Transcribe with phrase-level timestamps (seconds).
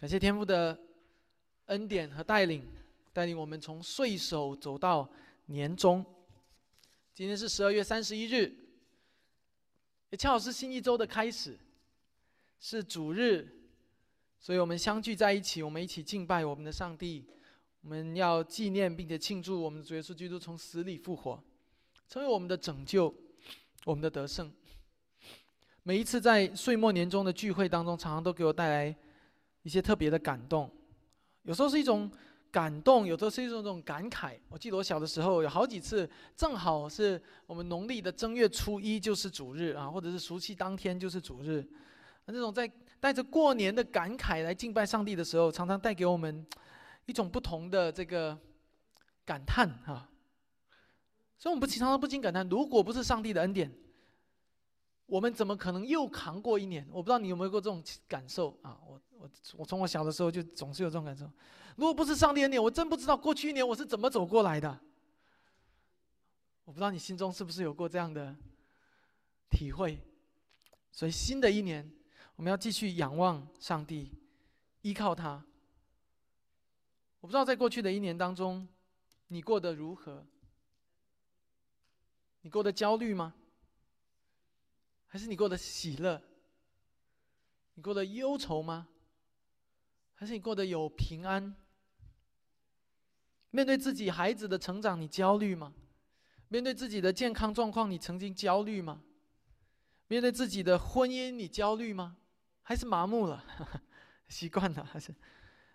[0.00, 0.80] 感谢天父的
[1.66, 2.66] 恩典和带领，
[3.12, 5.06] 带领我们从岁首走到
[5.44, 6.02] 年终。
[7.12, 8.50] 今天是十二月三十一日，
[10.08, 11.58] 也恰好是新一周的开始，
[12.58, 13.46] 是主日，
[14.38, 17.26] 所以我们相聚在一起，我们一起敬拜我们的上帝。
[17.82, 21.38] 我们要纪念并且庆祝我们的主耶稣基督从死里复活，
[22.08, 23.14] 成为我们的拯救，
[23.84, 24.50] 我们的得胜。
[25.82, 28.96] 每一次在岁末年终的聚会当中，常常都给我带来。
[29.62, 30.70] 一些特别的感动，
[31.42, 32.10] 有时候是一种
[32.50, 34.38] 感动，有时候是一种这种感慨。
[34.48, 41.62] 我记得我小的时候有好几次，正好是我们农历的正月初一就是主日啊，或者是除夕当天就是主日，
[42.24, 46.46] 那种在带着过年的感慨来敬拜上帝的时候，常常带给我们
[47.04, 48.36] 一种不同的这个
[49.26, 50.08] 感叹啊。
[51.36, 53.70] 所以我们不常常不禁感叹，如果不是上帝的恩典，
[55.06, 56.86] 我们怎么可能又扛过一年？
[56.90, 58.78] 我不知道你有没有过这种感受啊？
[58.86, 58.98] 我。
[59.20, 61.30] 我我从我小的时候就总是有这种感受，
[61.76, 64.80] 如果不是上帝恩典，我真不知道过去一年我是怎么走过来的。
[66.64, 68.34] 我不知道你心中是不是有过这样的
[69.50, 70.00] 体会，
[70.90, 71.92] 所以新的一年
[72.36, 74.10] 我们要继续仰望上帝，
[74.80, 75.44] 依靠他。
[77.20, 78.66] 我不知道在过去的一年当中，
[79.28, 80.24] 你过得如何？
[82.40, 83.34] 你过得焦虑吗？
[85.08, 86.22] 还是你过得喜乐？
[87.74, 88.88] 你过得忧愁吗？
[90.20, 91.56] 还是你过得有平安？
[93.48, 95.72] 面对自己孩子的成长，你焦虑吗？
[96.48, 99.02] 面对自己的健康状况，你曾经焦虑吗？
[100.08, 102.18] 面对自己的婚姻，你焦虑吗？
[102.60, 103.42] 还是麻木了，
[104.28, 104.84] 习惯了？
[104.84, 105.14] 还是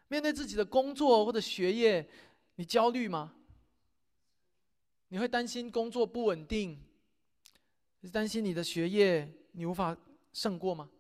[0.10, 2.08] 面对自己的工作或者学业，
[2.58, 3.34] 你焦虑吗？
[5.08, 6.80] 你会担心工作不稳定，
[8.12, 9.98] 担心你的学业你无法
[10.34, 10.92] 胜过吗？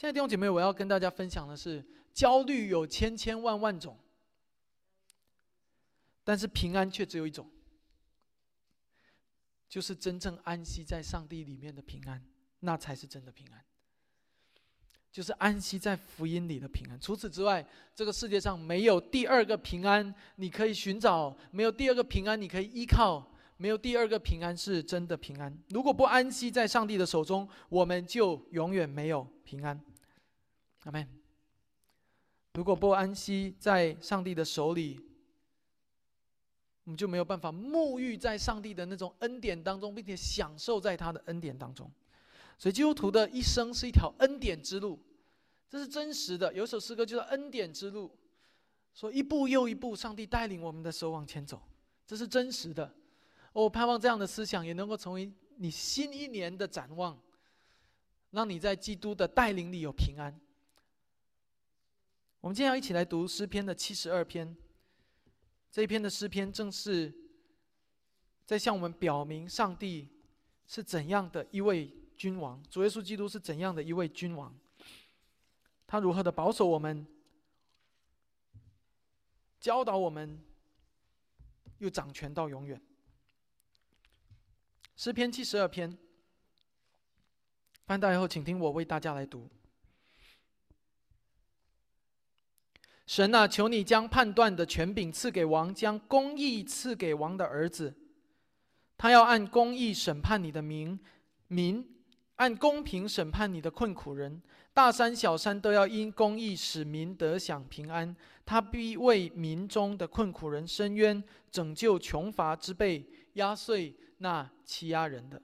[0.00, 1.84] 现在弟兄姐妹，我要跟大家分享的是，
[2.14, 3.98] 焦虑有千千万万种，
[6.24, 7.46] 但是平安却只有一种，
[9.68, 12.24] 就是真正安息在上帝里面的平安，
[12.60, 13.62] 那才是真的平安，
[15.12, 16.98] 就是安息在福音里的平安。
[16.98, 17.62] 除此之外，
[17.94, 25.54] 这个世界上没有第二个平安你可以寻找，没有第二个平安你可以依靠，没有第二个平安是真的平安。
[25.68, 29.78] 如果不安息在上帝的手中，我们就永远没有平安。
[30.84, 31.06] 阿门。
[32.54, 35.00] 如果不安息在上帝的手里，
[36.84, 41.90] 我们就没有办法沐浴在上帝的那种恩典当中，并且享受在他的恩典当中。
[42.58, 44.98] 所以基督徒的一生是一条恩典之路，
[45.68, 46.52] 这是真实的。
[46.52, 48.08] 有首诗歌就叫《恩典之路》，
[48.98, 51.62] 说一步又一步，上帝带领我们的手往前走，
[52.06, 52.92] 这是真实的。
[53.52, 57.16] 我盼望这样的思想也能够成为你新一年的展望，
[58.30, 60.38] 让你在基督的带领里有平安。
[62.40, 64.56] 我们今天要一起来读诗篇的七十二篇。
[65.70, 67.12] 这一篇的诗篇正是
[68.46, 70.08] 在向我们表明上帝
[70.66, 74.58] 是怎样的一位君王，主耶稣基督是怎样的一位君王，
[75.86, 77.06] 他如何的保守我们，
[79.60, 80.42] 教导我们，
[81.78, 82.80] 又掌权到永远。
[84.96, 85.96] 诗篇七十二篇，
[87.84, 89.46] 翻到以后，请听我为大家来读。
[93.10, 97.92] 神啊，求你将判断的权柄赐给王，将公义赐给王的儿子。
[98.96, 100.96] 他要按公义审判你的民，
[101.48, 101.84] 民
[102.36, 104.40] 按公平审判你的困苦人。
[104.72, 108.14] 大山小山都要因公义使民得享平安。
[108.46, 115.42] 他必为民中的困苦人伸冤，拯救穷乏之辈，压碎那欺压人的。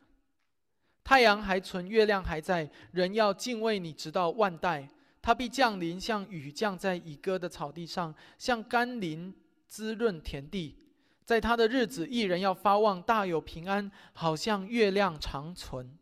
[1.03, 4.89] 太阳还存，月亮还在，人要敬畏你，直到万代。
[5.27, 9.35] 他必降临，像雨降在已割的草地上，像甘霖
[9.67, 10.77] 滋润田地。
[11.25, 15.99] 在他的日子，一人要发望，大有平安，好像月亮长存。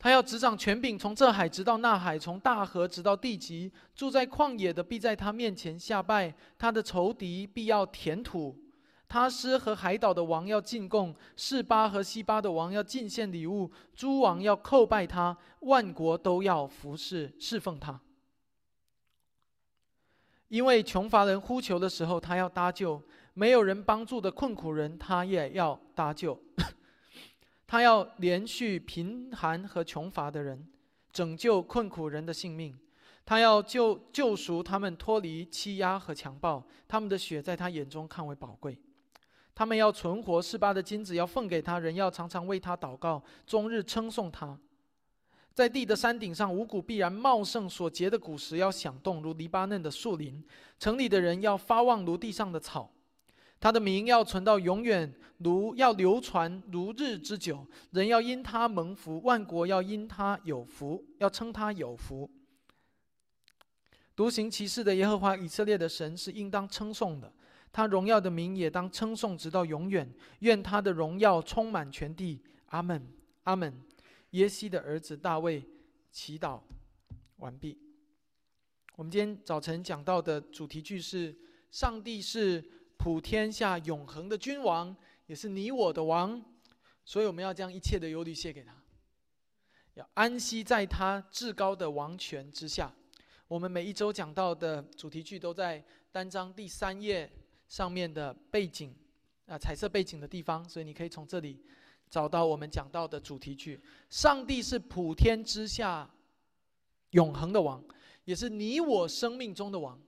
[0.00, 3.70] 他要执掌权柄，从这海直到那海，从大河直到地极。
[3.94, 8.63] 住在旷野的必在他面前下拜，他的仇敌必要填土。
[9.08, 18.00] 他师和海岛的王要进贡，示巴和西巴的王要进献礼物，诸王要叩拜他，万国都要服侍侍奉他。
[20.48, 23.00] 因为穷乏人呼求的时候，他要搭救；
[23.34, 26.40] 没有人帮助的困苦人，他也要搭救。
[27.66, 30.68] 他要连续贫寒和穷乏的人，
[31.12, 32.76] 拯救困苦人的性命。
[33.24, 38.78] 他要救救赎他们脱离欺压和强暴，他们的血在他眼中看为宝贵。
[39.54, 44.58] 他们要存活，示巴的金子要奉给他，人要常常为他祷告，终日称颂他。
[45.52, 50.44] 在地的山顶上，五谷必然茂盛，所结的果实要响动，如黎巴嫩的树林。
[50.80, 52.90] 城里的人要发旺，如地上的草。
[53.60, 57.64] 他的名要存到永远，如要流传如日之久。
[57.92, 62.28] 人要因他蒙福，万国要因他有福，要称他有福。
[64.16, 67.32] 独行其事的耶和华以色列的神是应当称颂的，
[67.74, 70.10] 他荣耀的名也当称颂直到永远。
[70.38, 72.40] 愿他的荣耀充满全地。
[72.68, 73.06] 阿门，
[73.42, 73.78] 阿门。
[74.30, 75.62] 耶西的儿子大卫
[76.10, 76.60] 祈祷
[77.36, 77.78] 完毕。
[78.96, 81.36] 我们今天早晨讲到的主题句是：
[81.70, 82.64] 上帝是。
[82.96, 86.42] 普天下永恒的君王，也是你我的王，
[87.04, 88.74] 所以我们要将一切的忧虑卸给他，
[89.92, 92.90] 要安息在他至高的王权之下。
[93.46, 97.30] 我们每一周讲到的主题句都在单章第三页
[97.68, 98.94] 上面的背景
[99.46, 101.62] 啊，彩色背景的地方，所以你可以从这里
[102.08, 103.82] 找到我们讲到的主题句。
[104.08, 106.08] 上帝是普天之下
[107.10, 107.84] 永恒的王，
[108.24, 110.00] 也是你我生命中的王。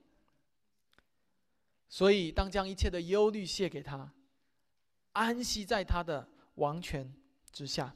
[1.89, 4.11] 所以，当将一切的忧虑卸给他，
[5.13, 7.13] 安息在他的王权
[7.51, 7.95] 之下。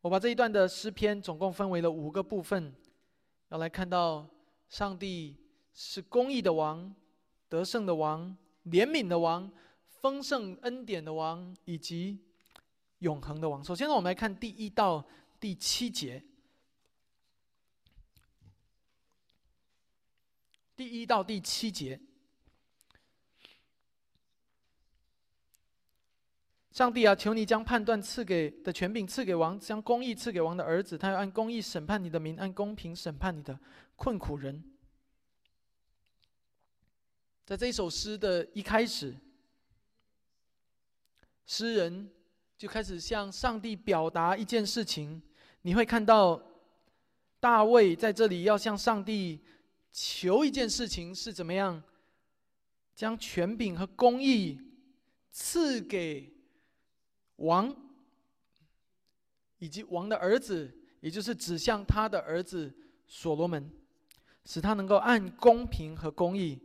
[0.00, 2.74] 我把这一段的诗篇总共分为了五个部分，
[3.50, 4.26] 要来看到
[4.70, 5.36] 上帝
[5.74, 6.94] 是公义的王、
[7.48, 8.36] 得胜的王、
[8.66, 9.50] 怜悯的王、
[9.86, 12.20] 丰盛恩典的王以及
[12.98, 13.62] 永恒的王。
[13.64, 15.06] 首先呢，我们来看第一到
[15.40, 16.22] 第七节。
[20.76, 22.00] 第一到第七节，
[26.70, 33.58] 上帝啊，求你将判断赐给的权柄赐给王，将公义赐给王的儿子，他要按公义审判你的民，按公平审判你的
[33.96, 34.62] 困苦人。
[37.48, 39.16] 在这首诗的一开始，
[41.46, 42.10] 诗人
[42.58, 45.22] 就开始向上帝表达一件事情。
[45.62, 46.38] 你会看到
[47.40, 49.40] 大卫在这里要向上帝。
[49.90, 51.82] 求一件事情是怎么样，
[52.94, 54.60] 将权柄和公义
[55.30, 56.30] 赐给
[57.36, 57.74] 王，
[59.58, 62.70] 以及王的儿子，也就是指向他的儿子
[63.06, 63.72] 所罗门，
[64.44, 66.60] 使他能够按公平和公义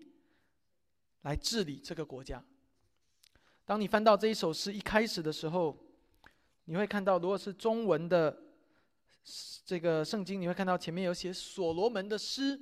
[1.24, 2.42] 来治理这个国家。
[3.66, 5.78] 当你翻到这一首诗一开始的时候，
[6.66, 8.38] 你会看到，如果是中文的
[9.66, 12.60] 这个圣经，你会看到前面有写所罗门的诗。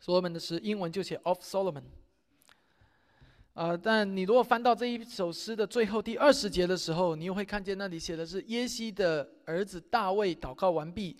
[0.00, 1.84] 所罗门的诗，英文就写 Of Solomon。
[3.54, 11.16] 啊，但你如果翻到这一首诗的最后第二十节的时候，你又会看见那里写的是耶西的儿子大卫祷告完毕。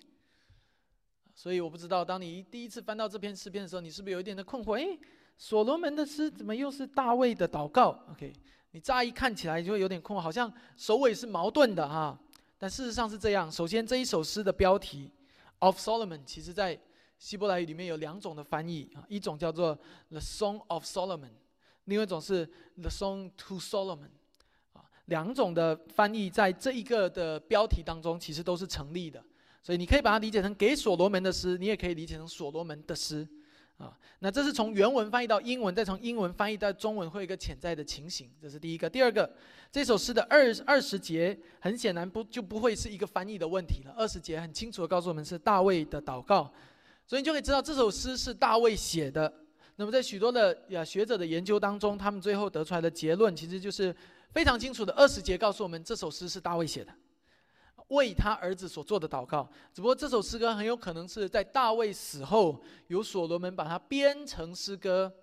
[1.35, 4.77] 所以我不知道，当你第一次翻到这篇诗篇的时候，你是不是有一点的困惑？
[4.77, 4.97] 诶，
[5.37, 8.31] 所罗门的诗怎么又是大卫的祷告？OK，
[8.71, 12.17] 你乍一看起来就会有点困惑，好像首尾是矛盾的哈。
[12.57, 13.51] 但事实上是这样。
[13.51, 15.11] 首先，这一首诗的标题
[15.59, 16.79] Of Solomon，其实在
[17.19, 19.77] 希伯来语里面有两种的翻译啊，一种叫做
[20.09, 21.31] The Song of Solomon，
[21.83, 22.45] 另外一种是
[22.79, 24.09] The Song to Solomon，
[24.71, 29.21] 啊，两种的翻译在这一个的标题当中其实都是成立的，
[29.65, 33.27] 所以你可以把它理解成给所罗门的诗，你也可以理解成所罗门的诗，
[33.77, 38.87] 啊，那这是从原文翻译到英文，再从英文翻译到中文会有一个潜在的情形，这是第一个。
[38.87, 39.27] 第二个，
[39.71, 46.53] 这首诗的二二十节很显然不就不会是一个翻译的问题了，二十节很清楚的告诉我们是大卫的祷告。
[47.07, 49.33] 所以你就可以知道这首诗是大卫写的。
[49.77, 53.95] 那么在许多的呀学者的研究当中，他们最后得出来的结论其实就是
[54.31, 54.93] 非常清楚的。
[54.93, 56.93] 二十节告诉我们，这首诗是大卫写的，
[57.89, 59.49] 为他儿子所做的祷告。
[59.73, 65.13] 只不过这首诗歌很有可能是在大卫死后，由所罗门把它编成诗歌，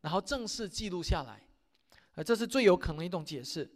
[0.00, 1.42] 然后正式记录下来。
[2.14, 3.70] 啊，这是最有可能一种解释。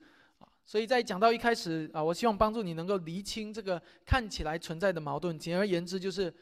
[0.65, 5.39] 所以在讲到一开始啊，我希望帮助你能够厘清这个看起来存在的矛盾。
[5.39, 6.33] 简而言之，就是。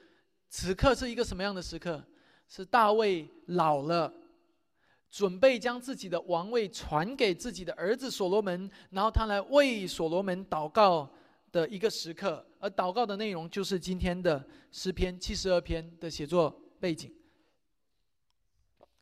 [0.51, 2.03] 此刻是一个什么样的时刻？
[2.49, 4.11] 是大卫老了，
[5.11, 11.13] 准备将自己的王位传给自己的儿子所罗门，然后他来为所罗门祷告
[11.53, 12.45] 的一个时刻。
[12.61, 16.51] 而祷告的内容就是今天的诗篇七十二篇的写作
[16.81, 17.15] 背景。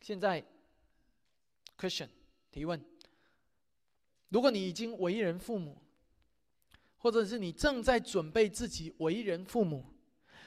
[0.01, 0.45] 现在
[1.79, 2.09] ，question
[2.51, 2.81] 提问：
[4.29, 5.83] 如果你已经为人父母，
[6.99, 9.85] 或者是你正在准备自己为人父母？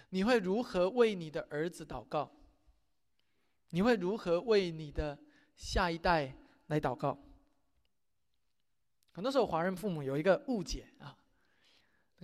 [0.10, 2.32] 你会如何为你的儿子祷告？
[3.70, 5.20] 你会如何为你的
[5.56, 6.36] 下一代
[6.68, 7.20] 来祷告？
[9.12, 11.16] 很多时候，华人父母有一个误解啊，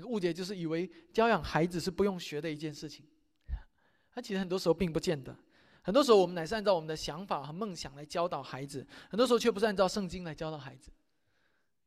[0.04, 3.06] 误解就是以为教养孩子是不用学的一件事情。
[4.12, 5.38] 他其实很多时候并不见得，
[5.82, 10.92] 很多时候我们乃是按照我们的想法和梦想来教导孩子，很多时候却不是按照圣经来教导孩子。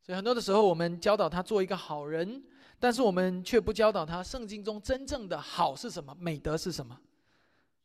[0.01, 2.43] 所以很多的时候，我们教导他做一个好人。
[2.81, 6.97] 但是我们却不教导他圣经中真正的好是什么，美德是什么，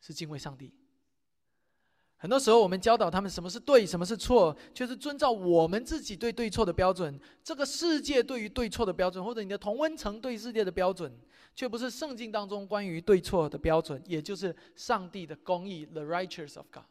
[0.01, 0.73] 是敬畏上帝。
[2.25, 7.21] 很多时候，我们教导他们什么是对，什么是错，却是遵照我们自己对对错的标准。
[7.43, 11.15] 这个世界对于对错的标准，或者你的同温层对世界的标准，
[11.55, 16.85] 却不是圣经当中关于对错的标准，也就是上帝的公义，the righteous of God。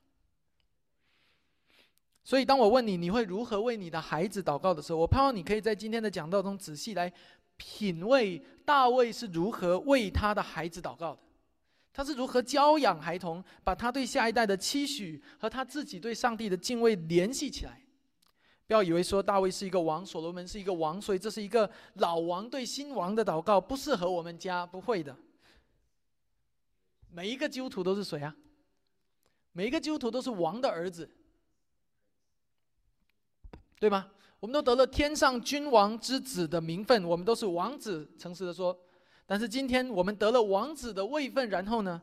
[2.23, 7.11] 所以，当我问你你会如何为你的孩子祷告的时候，我盼望你可以在今天的讲道中仔细来
[7.57, 11.22] 品味大卫是如何为他的孩子祷告的。
[11.93, 17.79] 他是如何教养孩童，把他对下一代的期许和他自己对上帝的敬畏联系起来？
[18.65, 24.65] 不要以为说大卫是一个王，所罗门是一个王，所以这是一个老王对新王的祷告，不适合我们家。
[24.65, 25.15] 不会的，
[27.11, 28.35] 每一个基督徒都是谁啊？
[29.51, 31.07] 每一个基督徒都是王的儿子，
[33.79, 34.09] 对吗？
[34.39, 38.09] 我们都得了天上君王之子的名分，我们都是王子。
[38.17, 38.75] 诚实的说。
[39.25, 42.01] 但是今天我们得了王子的位分，然后呢？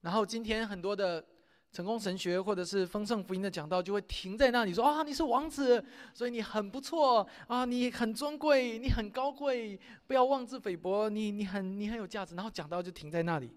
[0.00, 1.24] 然后今天很多的
[1.70, 12.34] 成功神学或者是丰盛福音的讲道就会停在那里，说啊，你是王子，所以你很不错啊，你很尊贵，你很高贵，不要妄自菲薄，你你很你很有价值。
[12.34, 13.50] 然后讲道就停在那里。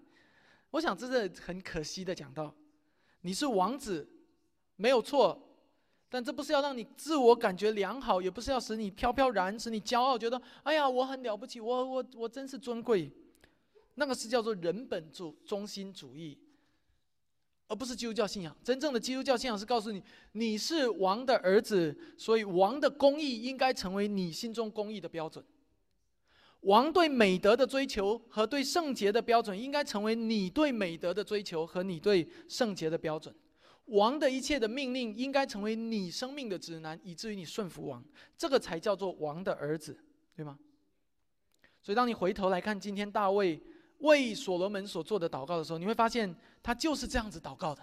[0.70, 2.54] 我想这是很可惜的讲道。
[3.22, 4.08] 你是王子，
[4.76, 5.45] 没有错。
[6.16, 13.12] 但这不是要让你自我感觉良好，也不是要使你飘飘然，使你骄傲，觉得哎呀我很了不起，我我我真是尊贵。
[13.96, 16.38] 那个是叫做人本主中心主义，
[17.68, 18.56] 而不是基督教信仰。
[18.64, 25.44] 真正的基督教信仰是告诉你，你是王的儿子，所以王的公义应该成为你心中公义的标准。
[26.60, 33.34] 王对美德的追求和对圣洁的标准，应该成为你对美德的追求和你对圣洁的标准。
[33.86, 38.04] 王的一切的命令应该成为你生命的指南，以至于你顺服王，
[38.36, 39.96] 这个才叫做王的儿子，
[40.34, 40.58] 对吗？
[41.80, 43.60] 所以，当你回头来看今天大卫
[43.98, 47.82] 为所罗门所做的祷告的时候，你会发现他就是这样子祷告的。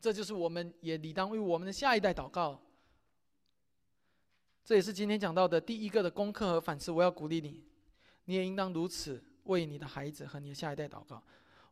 [0.00, 2.62] 这就是我们也理当为我们的下一代祷告。
[4.64, 6.92] 这也是今天讲到的第一个的功课和反思。
[6.92, 7.64] 我要鼓励你，
[8.26, 11.20] 你也应当如此为你的孩子和你的下一代祷告。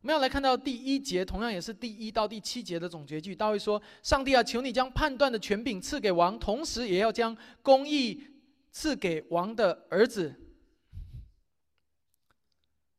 [0.05, 3.35] 我们要来看到第一节，同样也是第一到第七节的总结句。
[3.35, 8.23] 大卫说：“上帝啊，求你将判断的权柄赐给王，同时也要将公义
[8.71, 10.35] 赐给王的儿子。”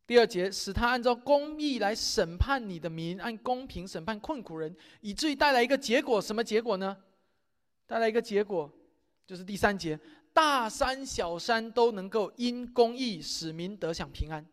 [0.05, 6.21] 第二节，使他按照公义来审判你的民，按公平审判困苦人，以至于带来一个结果。
[6.21, 6.97] 什么结果呢？
[7.87, 8.69] 带来一个结果，
[9.25, 9.97] 就是第三节：
[10.33, 14.45] 大山小山都能够因公义使民得享平安。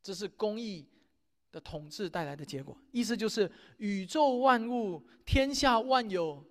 [0.00, 0.86] 这是公义。
[1.54, 6.44] 的统治带来的结果，意思就是宇宙万物、天下万有，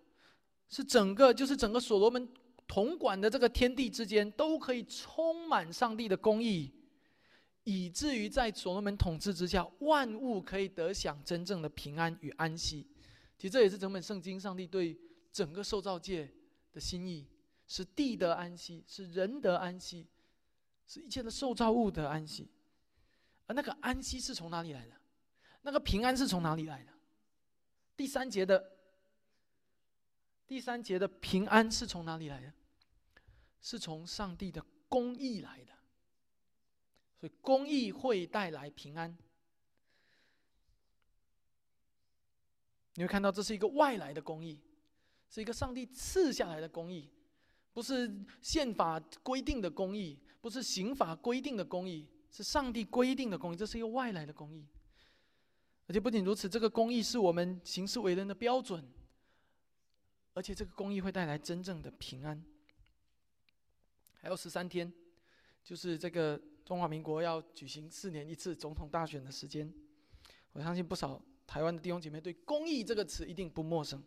[0.69, 2.25] 是整个就是整个所罗门
[2.65, 6.71] 统管的这个天地之间，都可以充满上帝的公义，
[7.65, 12.87] 以至于在所罗门统治之下，万物可以得享真正的平安与安息。
[13.37, 14.97] 其实这也是整本圣经上帝对
[15.33, 16.31] 整个受造界
[16.71, 17.27] 的心意：
[17.67, 20.07] 是地得安息，是人得安息，
[20.87, 22.47] 是一切的受造物得安息。
[23.53, 24.95] 那个安息是从哪里来的？
[25.61, 26.91] 那个平安是从哪里来的？
[27.95, 28.71] 第三节的
[30.45, 32.53] 第三节的平安是从哪里来的？
[33.61, 35.71] 是从上帝的公义来的。
[37.17, 39.17] 所以公义会带来平安。
[42.95, 44.59] 你会看到这是一个外来的公义，
[45.29, 47.09] 是一个上帝赐下来的公义，
[47.71, 52.07] 不是宪法规定的公义，不是刑法规定的公义。
[52.33, 54.65] 是上帝规定的公义，这是一个外来的公义。
[55.87, 58.83] 而且不仅如此，这个公义是我们行事为人的标准。
[60.33, 62.43] 而且这个公义会带来真正的平安。
[64.13, 64.91] 还有十三天，
[65.63, 69.71] 就是这个中华民国要举行四年一次总统大选的时间。
[70.53, 74.01] 我相信不少台湾的弟兄姐妹对“公义”这个词一定不陌生。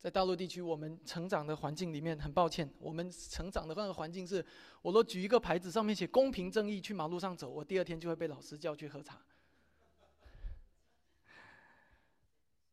[0.00, 4.44] 在大陆地区，我们成长的环境里面，很抱歉，我们成长的那个环境是，
[4.80, 9.20] 我都举一个牌子，上面写“公平正义”，去马路上走，我第二天就会被老师叫去喝茶。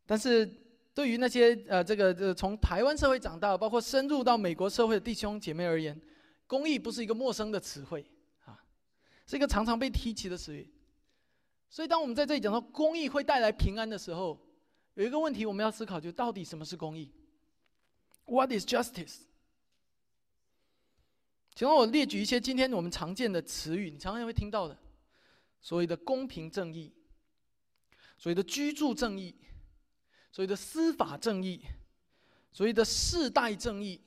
[0.05, 0.49] 但是
[0.93, 5.99] 对于那些呃，这个这从台湾社会长大，包括深入到美国社会的弟兄姐妹而言，
[6.47, 8.09] 公益不是一个陌生的词汇
[8.45, 8.63] 啊，
[9.25, 10.73] 是一个常常被提起的词语。
[11.69, 14.46] 所以，当我们在这里讲到公益会带来平安的时候，
[14.97, 17.11] 有一个问题我们要思考，就到底什么是公义
[18.25, 19.19] ？What is justice？
[21.53, 24.75] 请让我列举一些今天我们常见的词语，你常常会听到的，
[25.61, 26.91] 所谓的公平正义，
[28.17, 29.35] 所谓的居住正义，
[30.31, 31.61] 所谓的司法正义，
[32.51, 34.01] 所谓的世代正义。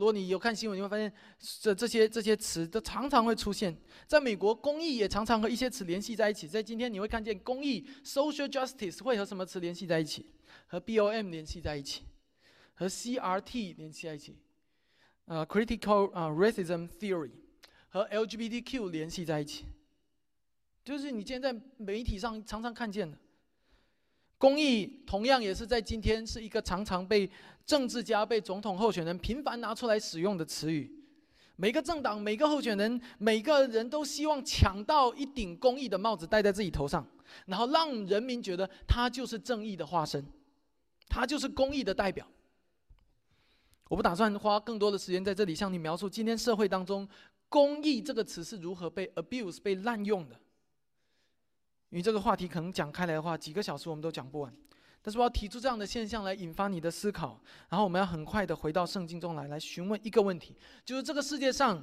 [0.00, 1.12] 如果你有看新闻，你会发现
[1.60, 3.76] 这这些这些词都常常会出现。
[4.06, 6.48] 在美国，公益也常常和一些词联系在一起。
[6.48, 10.24] 在今天，你会看见公益 （social justice） 会和什么词联系在一起？
[10.68, 12.04] 和 BOM 联系在一起，
[12.72, 14.38] 和 CRT 联系在一起，
[15.26, 17.32] 呃，critical 啊 racism theory
[17.90, 19.66] 和 LGBTQ 联系在一起。
[20.82, 23.18] 就是你今天在媒体上常常看见的。
[24.40, 27.30] 公益同样也是在今天是一个常常被
[27.66, 30.90] 政治家、被总统候选人频繁拿出来使用的词语。
[31.56, 37.06] 每个政党、每个候选人、每个人都希望抢到一顶公益的帽子戴在自己头上，
[37.44, 40.24] 然后让人民觉得他就是正义的化身，
[41.06, 42.26] 他就是公益的代表。
[43.90, 47.06] 我不打算花更多的时间在这里向你描述今天社会当中
[47.50, 50.40] “公益”这个词是如何被 abuse、被滥用的。
[51.90, 54.52] 因为这个话题可能讲开来的话，几个小时我们都讲不完。
[55.02, 60.54] 但是我要提出这样的现象来引发你的思考，然后我们要很快的回到圣经中来，来询问一个问题：
[60.84, 61.82] 就是这个世界上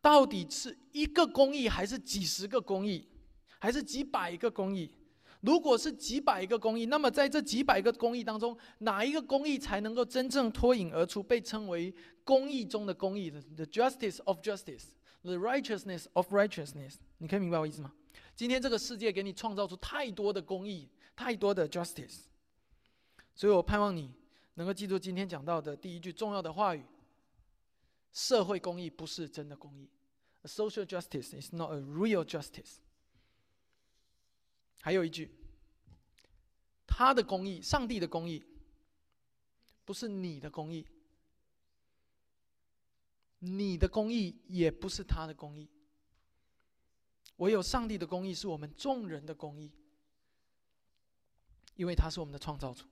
[0.00, 3.06] 到底是一个公益，还是几十个公益，
[3.58, 4.90] 还是几百个公益？
[5.42, 16.94] 如果是几百个公益，那么在这几百个公益当中，哪一个公益才能够真正脱颖而出，被称为公益中的公益？The justice of justice，the righteousness of righteousness。
[17.18, 17.92] 你可以明白我意思吗？
[18.34, 22.24] 今天这个世界给你创造出太多的公义，太多的 justice，
[23.34, 24.14] 所以我盼望你
[24.54, 26.84] 能够记住今天讲到的第一句重要的话语：
[28.12, 29.88] 社会公义不是真的公义
[30.44, 32.76] ，social justice is not a real justice。
[34.82, 35.30] 还有一句，
[36.86, 38.44] 他的公义，上帝的公义，
[39.84, 40.86] 不是你的公义，
[43.38, 45.68] 你的公义也不是他的公义。
[47.36, 49.70] 唯有上帝的公义是我们众人的公义，
[51.76, 52.84] 因为他是我们的创造主。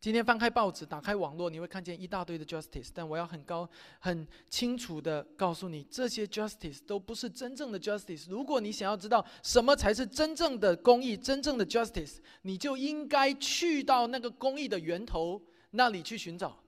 [0.00, 3.66] 今天翻开报纸，打开网络，你会看见一大堆的 justice，但我要很高、
[4.00, 8.28] 很清楚的告诉你，这些 justice 都不是真正的 justice。
[8.28, 16.62] 如果你想要知道什么才是真正的公义、真正的 justice，你就应该去到那个公义的源头那里去寻找，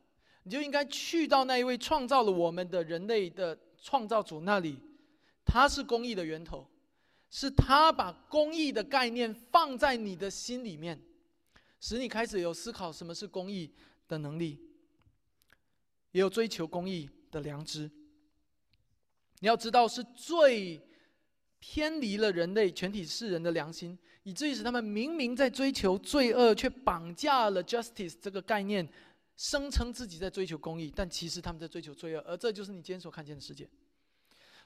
[0.44, 4.78] 你就应该去到那一位创造了我们的人类的创造主那里，
[5.44, 6.66] 他是公义的源头。
[7.30, 11.00] 是他把公益的概念放在你的心里面，
[11.80, 13.70] 使你开始有思考什么是公益
[14.08, 14.58] 的能力，
[16.12, 17.90] 也有追求公益的良知。
[19.40, 20.80] 你要知道，是最
[21.58, 28.88] 偏离了人类全体世人的良心，以至于使他们明明在追求罪恶，却绑架了 justice 这个概念，
[29.36, 32.20] 声称自己在追求公益，但其实他们在追求罪恶。
[32.26, 33.68] 而这就是你今天所看见的世界。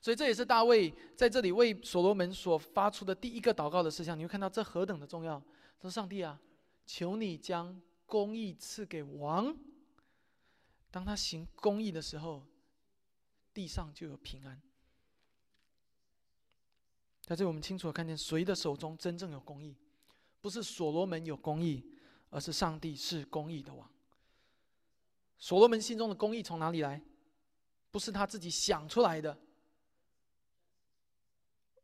[0.00, 4.18] 所以这也是大卫在这里为所罗门所发出的第一个祷告的事项。
[4.18, 5.42] 你会看到这何等的重要！
[5.80, 6.40] 说上帝啊，
[6.86, 9.54] 求你将公义赐给王。
[10.90, 12.44] 当他行公义的时候，
[13.52, 14.60] 地上就有平安。
[17.22, 19.76] 在这，我们清楚的看见谁的手中真正有公义，
[20.40, 21.84] 不是所罗门有公义，
[22.30, 23.88] 而是上帝是公义的王。
[25.38, 27.00] 所罗门心中的公义从哪里来？
[27.90, 29.38] 不是他自己想出来的。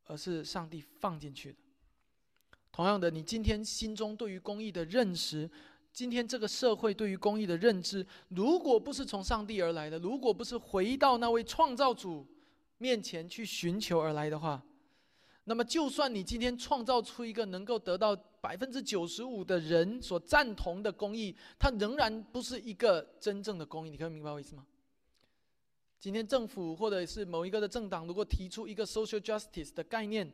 [0.06, 1.58] 而是上帝放进去的。
[2.72, 5.50] 同样的，你今天心中对于公义的认识，
[5.92, 12.26] 今天这个社会对于公义的认知，如果不是从上帝而来的，如果不是回到那位创造主
[12.78, 14.62] 面前去寻求而来的话，
[15.44, 23.90] 那么就算你今天创造出一个能够得到百分之九十五的人所赞同的公义，它仍然不是一个真正的公义。
[23.90, 24.66] 你可以明白我意思吗？
[25.98, 30.30] 今天政府或者是某一个的政党，如果提出一个 social justice 的概念，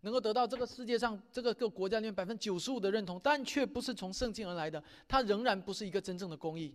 [0.00, 6.74] 能够得到这个世界上这个个国家里面百分之九十五的认同，但却不是从圣经而来的，它仍然不是一个真正的公益，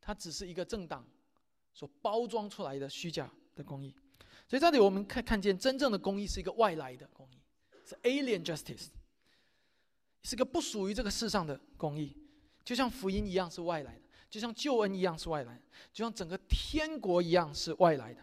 [0.00, 1.06] 它只是一个政党
[1.72, 3.94] 所包装出来的虚假的公益。
[4.48, 7.38] 所以这里我们看看见真正的公益是一个外来的公益，
[7.84, 8.86] 是 alien justice，
[10.22, 12.16] 是个不属于这个世上的公益，
[12.64, 14.03] 就像福音一样是外来的。
[14.34, 18.20] 就像救恩一样是外来，就像整个天国一样是外来的，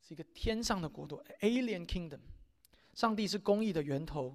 [0.00, 2.20] 是一个天上的国度，alien kingdom。
[2.94, 4.34] 上帝是公义的源头，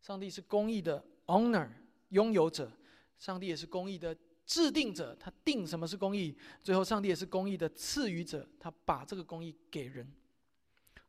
[0.00, 1.68] 上帝是公义的 owner
[2.10, 2.70] 拥有者，
[3.18, 10.08] 上帝也是公义的制定者，他定什么是公义，最后上帝也是公义的赐予者，他把这个公义给人。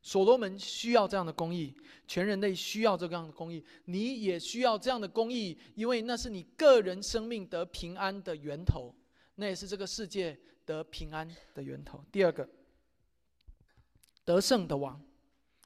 [0.02, 1.76] 所罗门需要这样的公义，
[2.08, 8.96] 全人类需要这样的公义，你也需要这样的公义，因为那是你个人生命得平安的源头，
[9.36, 12.04] 那也是这个世界得平安的源头。
[12.12, 12.50] 第二个，
[14.26, 15.00] 得胜的王，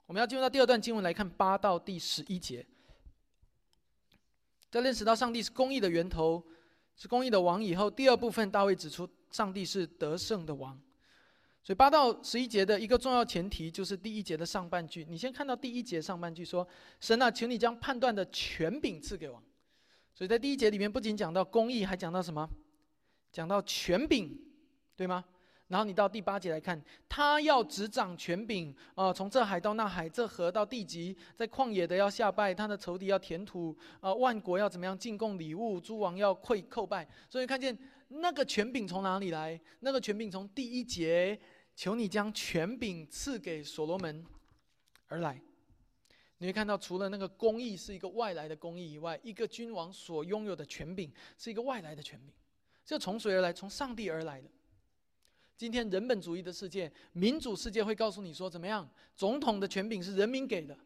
[0.06, 2.66] 我们要进入到第二段经文来看八到第十一节，
[4.70, 6.44] 在认识到上帝是公义的源头，
[6.98, 10.78] 是公义的王以后，第二部分大卫指出，上帝是得胜的王。
[11.66, 15.04] 所以八到十一节的一个重要前提，就是第一节的上半句。
[15.10, 16.66] 你先看到第一节上半句说
[17.02, 19.42] ：“神啊，请你将判断的权柄赐给王。”
[20.14, 22.48] 所以在第一节里面，不仅讲到公义，还讲到什么？
[23.32, 24.40] 讲到权柄，
[24.96, 25.26] 对吗？
[25.68, 37.08] 然后你到第八节来看，他要执掌权柄啊，从这海到那海，这河到地极，在旷野的要下拜，他的仇敌要填土啊，万国要怎么样进贡礼物，诸王要跪叩拜。
[37.28, 37.76] 所以看见
[38.10, 39.60] 那个权柄从哪里来？
[39.80, 41.38] 那个权柄从第一节。
[41.76, 44.26] 求你将权柄赐给所罗门
[45.08, 45.42] 而来。
[46.38, 52.34] 你会看到，除了那个公义是一个外来的公义以外，一个君王所拥有的权柄是一个外来的权柄。
[52.86, 53.54] 这从谁而来？
[53.54, 54.50] 从上帝而来的。
[55.58, 58.88] 今天人本主义的世界、民主世界会告诉你说，怎么样？
[59.16, 60.78] 总统的权柄是人民给的，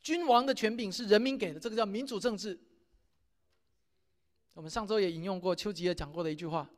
[0.00, 2.58] 君王的权柄是人民给的，这个叫民主政治。
[4.52, 6.68] 我们上周也引用过丘吉尔讲过的一句话。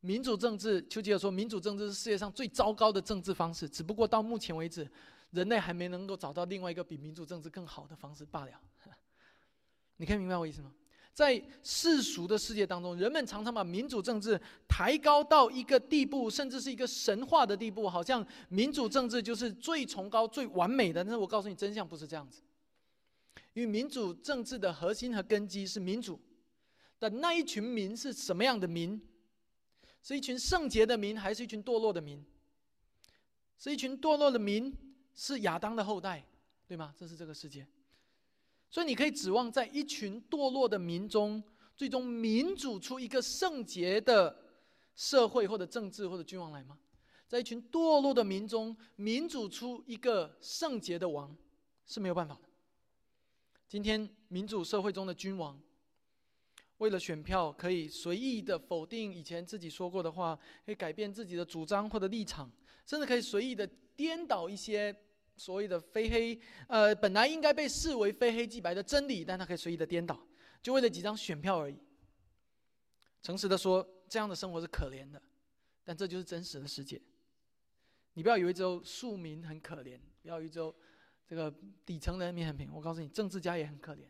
[0.00, 3.68] 民主政治，丘吉尔说，民主政治是世界上最糟糕的政治方式。
[3.68, 4.88] 只不过到目前为止，
[5.30, 8.52] 人类还没能够找到另外一个比民主政治更好的方式罢了。
[9.96, 10.72] 你可以明白我意思吗？
[11.12, 21.02] 在世俗的世界当中，人们常常把民主政治抬高到一个地步，甚至是一个神话的地步，好像民主政治就是最崇高、最完美的。
[21.02, 22.40] 但是我告诉你，真相不是这样子。
[23.52, 26.20] 因为民主政治的核心和根基是民主
[27.00, 29.00] 的那一群民是什么样的民？
[30.02, 32.24] 是一群圣洁的民，还是一群堕落的民？
[33.58, 34.72] 是一群堕落的民，
[35.14, 36.24] 是亚当的后代，
[36.66, 36.94] 对吗？
[36.96, 37.66] 这是这个世界。
[38.70, 41.42] 所以你可以指望在一群堕落的民中，
[41.76, 44.34] 最终民主出一个圣洁的
[44.94, 46.78] 社会，或者政治，或者君王来吗？
[47.26, 51.36] 在一群堕落的民中，民主出一个圣洁的王
[51.84, 52.42] 是没有办法的。
[53.68, 55.60] 今天民主社会中的君王。
[56.78, 62.50] 为了选票，可以随意的否定以前自己说过的话，可以改变自己的主张或者立场，
[62.86, 64.94] 甚至可以随意的颠倒一些
[65.36, 70.18] 所谓的非黑，呃，本来应该被视为非黑即白的真理，但他可以随意的颠倒，
[70.62, 71.76] 就为了几张选票而已。
[73.22, 75.20] 诚实的说，这样的生活是可怜的，
[75.84, 77.00] 但这就是真实的世界。
[78.14, 80.74] 你不要以为只有庶民很可怜，不要以为只有
[81.26, 81.52] 这个
[81.84, 84.04] 底层人民很贫，我告诉你，政治家也很可怜。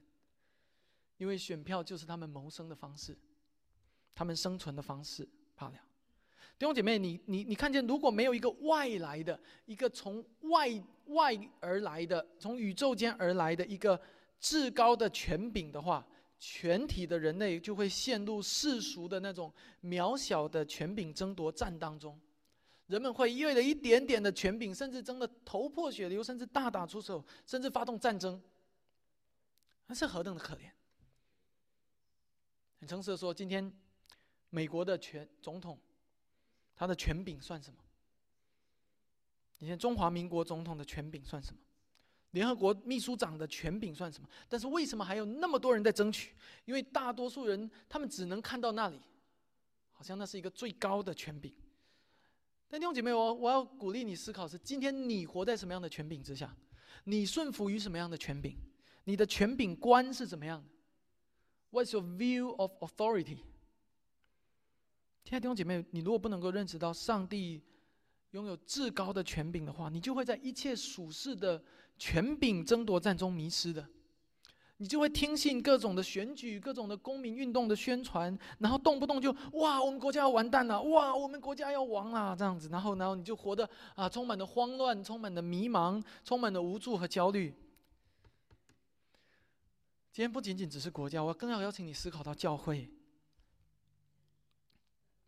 [1.19, 3.17] 因为选票就是他们谋生的方式，
[4.15, 5.75] 他们生存的方式罢了。
[6.59, 10.69] 弟兄姐妹，你你你看见，如果没有一个外来的、一个从外
[11.07, 14.01] 外而来的、从宇宙间而来的一个
[14.41, 16.05] 至高的权柄的话，
[16.41, 19.53] 全体的人类就会陷入世俗的那种
[19.83, 22.19] 渺小的权柄争夺战当中。
[22.87, 28.41] 人们会因为了一点点的权柄，甚至争得头破血流，甚至大打出手，甚至发动战争。
[29.87, 30.71] 那是何等的可怜！
[32.81, 33.73] 很诚实的说，今天
[34.51, 35.79] 美国的权总统，
[36.75, 37.79] 他的权柄算什么？
[39.59, 41.61] 你看中华民国总统的权柄算什么？
[42.33, 44.29] 联合国秘书长的权柄算什么？
[44.49, 46.35] 但是为什么还有那么多人在争取？
[46.67, 49.01] 因为大多数人他们只能看到那里，
[49.91, 51.53] 好像那是一个最高的权柄。
[52.69, 56.55] 但弟兄姐妹，我我要鼓励你思考：是今天你活在什么样的权柄之下？
[57.05, 58.57] 你顺服于什么样的权柄？
[59.05, 60.69] 你的权柄观是怎么样的
[61.71, 63.39] ？What's your view of authority？
[65.25, 67.61] 亲爱的弟兄姐妹，你如果不能够认识到上帝
[68.31, 71.63] 拥有至高的权柄的话，你就会在一切属世的
[71.99, 73.87] 权柄争夺战中迷失的。
[74.81, 87.53] 你就会听信各种的选举、各种的公民运动的宣传，然后动不动就哇，我们国家要完蛋了，哇，我们国家要亡了，这样子，然后，然后你就活得啊，充满了慌乱，充满了迷茫，充满了无助和焦虑。
[90.19, 92.91] 今天不仅仅只是国家，我更要邀请你思考到教会。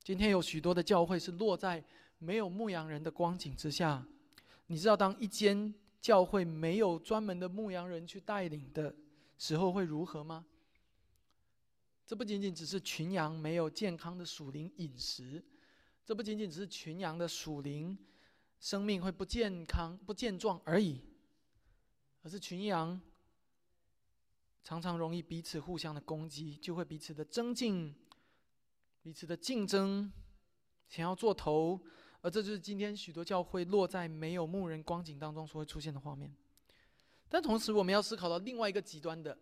[0.02, 1.84] 今天有许多的教会是落在
[2.18, 4.04] 没有牧羊人的光景之下。
[4.66, 8.92] 你知道，当一间教会没有专门的牧羊人去带领的
[9.38, 10.44] 时候，会如何吗？
[12.04, 15.40] 这不仅仅只是群羊没有健康的属灵饮食，
[16.04, 17.96] 这不仅仅只是群羊的属灵
[18.58, 21.00] 生命会不健康、不健壮而已，
[22.24, 23.00] 而是群羊。
[24.62, 27.94] 常常容易彼此互相的攻击，就会彼此的增进，
[29.02, 30.12] 彼此的竞争，
[30.88, 31.80] 想要做头，
[32.20, 36.34] 而这就是今天许多教会落在没有牧人光景当中所会出现的画面。
[37.28, 39.38] 但同时，我们要思考到另外一个极端的，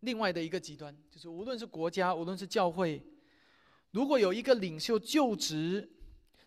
[0.00, 3.02] 另外的一个极端，就是无论是国家，无论是教会，
[3.92, 5.88] 如果有一个领袖就职，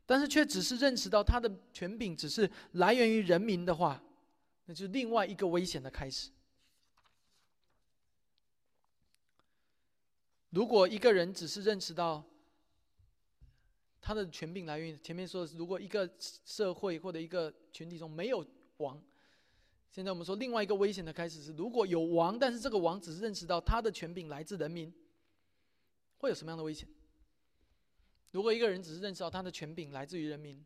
[0.05, 4.03] 但是却只是认识到他的权柄只是来源于人民的话，
[4.65, 6.29] 那就是另外一个危险的开始。
[10.55, 12.23] 如果一个人只是认识到
[13.99, 18.45] 他的权柄来源，前面说的是，如果一个社会或者一个群体中没有
[18.77, 19.03] 王，
[19.91, 24.93] 现在我们说另外一个危险的开始是，如果有王，但是这个王只是认识到他的权柄来自人民，
[26.19, 26.87] 会有什么样的危险？
[28.31, 30.65] 如果一个人只是认识到他的权柄来自于人民，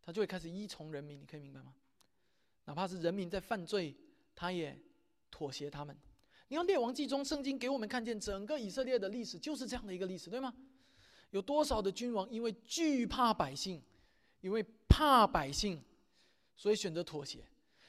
[0.00, 1.74] 他就会开始依从人民，你可以明白吗？
[2.64, 3.94] 哪怕是人民在犯罪，
[4.34, 4.74] 他也
[5.30, 5.94] 妥协他们。
[6.48, 10.52] 你看《列王记》中，圣经给我们看见整个以色列的历史就是这样的一个历史，对吗？
[11.30, 13.82] 有多少的君王因为惧怕百姓，
[14.40, 15.82] 因为怕百姓，
[16.56, 17.40] 所以选择妥协；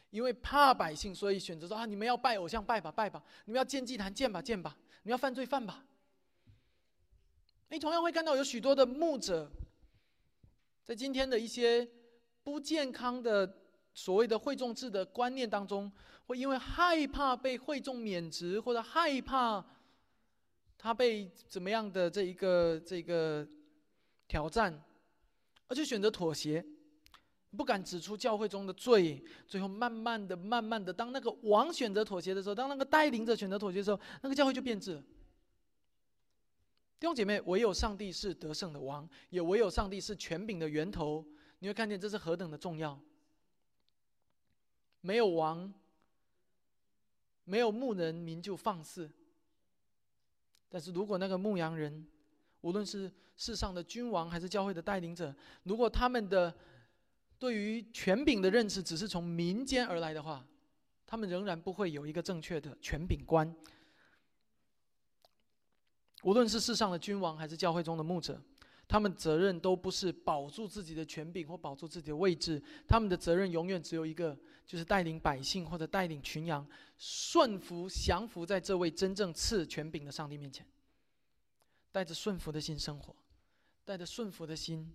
[0.10, 5.86] 因为怕百姓，所以选择说啊，你们要拜偶像拜吧拜吧，你们要建祭坛建吧建吧，你们要犯罪犯吧。
[7.70, 9.50] 你同样会看到有许多的牧者，
[10.84, 11.88] 在今天的一些。
[12.44, 13.58] 不健康的
[13.94, 15.92] 所谓的会众制的观念当中，
[16.28, 19.66] 会因为害怕被会众免职，或者害怕
[20.78, 23.48] 他被怎么样的这一个这个
[24.28, 24.84] 挑战，
[25.68, 26.64] 而去选择妥协，
[27.56, 35.02] 不敢指出教会中的罪，最后慢慢的、慢慢的，当那个王选择妥协的时候，当那个带领者选择妥协的时候，那个教会就变质。
[37.00, 41.26] 弟兄姐妹，唯有上帝是得胜的王，也唯有上帝是权柄的源头。
[41.60, 43.00] 你会看见这是何等的重要。
[45.02, 45.74] 没有王，
[47.48, 49.10] 没有牧人，民就放肆。
[50.68, 52.06] 但是如果那个牧羊人，
[52.60, 55.34] 无论是世上的君王还是教会的带领者，
[55.64, 56.54] 如果他们的
[57.40, 60.46] 对于权柄的认识只是从民间而来的话，
[61.06, 63.56] 他们仍然不会有一个正确的权柄观。
[66.24, 68.42] 无论是世上的君王还是教会中的牧者。
[68.88, 76.66] 他们责任都不是保住自己的权柄或保住自己的位置，他们的责任永远只有一个，就是带领百姓或者带领群羊
[76.98, 80.66] 顺服降服在这位真正赐权柄的上帝面前，
[81.92, 83.14] 带着顺服的心生活，
[83.84, 84.94] 带着顺服的心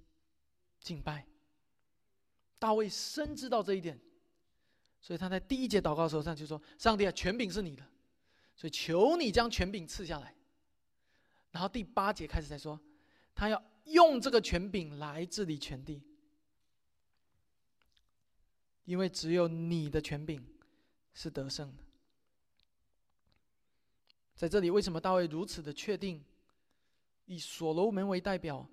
[0.81, 1.27] 敬拜。
[2.59, 4.01] 大卫深知道这一点，
[5.03, 7.85] 所以他在第一节祷告的时候上就说：“上帝啊，权柄是你的，
[8.57, 10.35] 所以求你将权柄赐下来。”
[11.53, 12.81] 然后第八节开始才说，
[13.35, 13.63] 他要。
[13.93, 16.03] 用这个权柄来治理全地，
[18.85, 20.43] 因为只有你的权柄
[21.13, 21.83] 是得胜的。
[24.35, 26.25] 在这里，为什么大卫如此的确定，
[27.27, 28.69] 以所罗门为代表、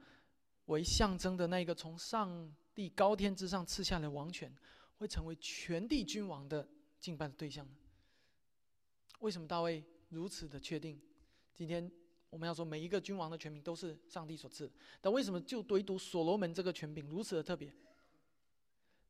[0.66, 4.52] 为象征的那个从上帝高天之上赐下的王权，
[4.98, 6.68] 会成为全地君王的
[7.00, 7.74] 敬拜的对象呢？
[9.20, 11.00] 为什么大卫如此的确定？
[11.54, 11.92] 今天。
[12.30, 17.74] 我们要说，每一个君王的权柄都是上帝所赐，但为什么就唯独所罗门这个权柄如此的特别？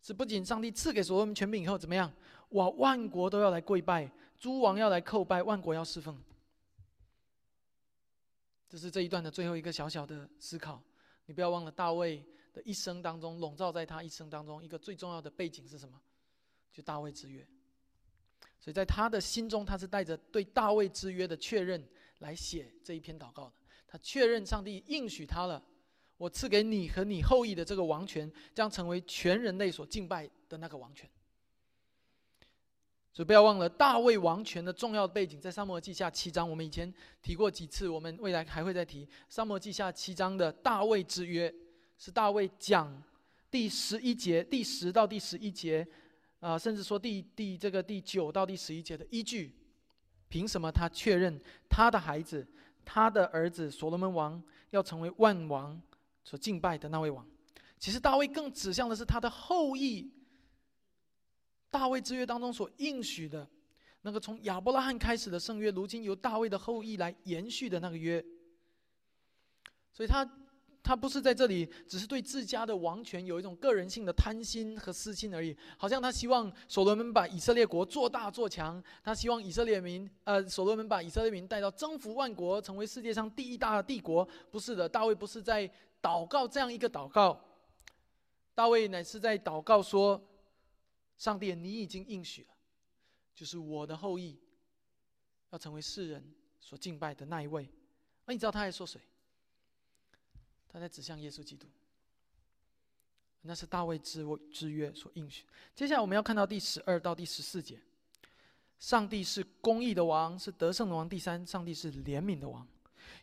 [0.02, 2.10] 是不仅上帝赐给所罗门权柄以后怎么样？
[2.52, 6.18] 哇，万国都要来跪拜，诸王要来叩拜，万国要侍奉。
[8.70, 10.82] 这是这一段的最后一个小小的思考。
[11.26, 16.00] 你不要忘了，大卫的一生当中，笼罩在他一生当中一个最重要的背景是什么？
[16.72, 17.46] 就大卫之约。
[18.58, 21.86] 所以在他的心中，他是带着对大卫之约的确认。
[22.20, 23.54] 来写这一篇祷告的，
[23.88, 25.62] 他确认上帝应许他了，
[26.18, 31.10] 我赐给你和你后裔的这个王权，将成为全人类所敬拜的那个王权。
[33.12, 39.06] 所以不要忘了大卫王权的重要背景，在沙漠记下七章，我们以前提过几次，我们未来还会再提。
[39.28, 41.54] 沙漠记下七章的大卫之约，
[41.98, 43.04] 是大卫讲
[43.50, 45.86] 第十一节、第十到第十一节，
[46.40, 49.54] 啊，甚至说第第这个第九到第十一节的依据。
[50.30, 51.38] 凭什么他确认
[51.68, 52.48] 他的孩子，
[52.86, 55.82] 他的儿子所罗门王要成为万王
[56.24, 57.28] 所敬拜的那位王？
[57.78, 60.10] 其实大卫更指向的是他的后裔。
[61.70, 63.48] 大卫之约当中所应许的
[64.04, 68.24] 那个从亚伯拉罕开始的圣约，如今由大卫的后裔来延续的那个约。
[69.92, 70.26] 所以他。
[70.82, 75.56] 他不是在这里，只是对自家的王权有一种个人性的贪心和私心而已。
[75.78, 84.28] 好像他希望所罗门把以色列国做大做强，他希望以色列民，呃，所罗门把以色列民带到征服万国，成为世界上第一大的帝国。
[84.50, 85.70] 不是的，大卫不是在
[86.02, 87.40] 祷告这样一个祷告，
[88.56, 90.20] 大卫乃是在祷告说
[91.18, 92.50] ：“上帝，你已经应许了，
[93.36, 94.40] 就是我的后裔
[95.52, 96.24] 要成为世人
[96.60, 97.70] 所敬拜的那一位。”
[98.26, 99.00] 那你知道他在说谁？
[100.72, 101.68] 他在指向耶稣基督，
[103.42, 105.44] 那是大卫之之约所应许。
[105.76, 107.82] 接下来我们要看到第十二到第十四节，
[108.78, 111.10] 上帝是公义的王，是得胜的王。
[111.10, 112.68] 第三，上帝是怜悯的王，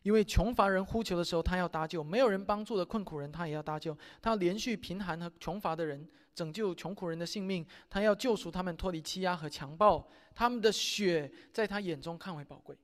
[0.02, 3.96] 因为穷乏人呼求的时候，他要搭救；没有人帮助的困苦人，他也要搭救。
[4.20, 7.64] 他要连续贫寒和穷乏的人，拯救穷苦人的性命。
[7.88, 12.76] 他要救赎他们脱离欺压和强暴，他们的血在他眼中看为宝贵。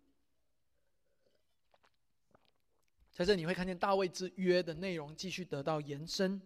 [3.23, 6.43] 在这你会看见大卫之约的内容继续得到延伸。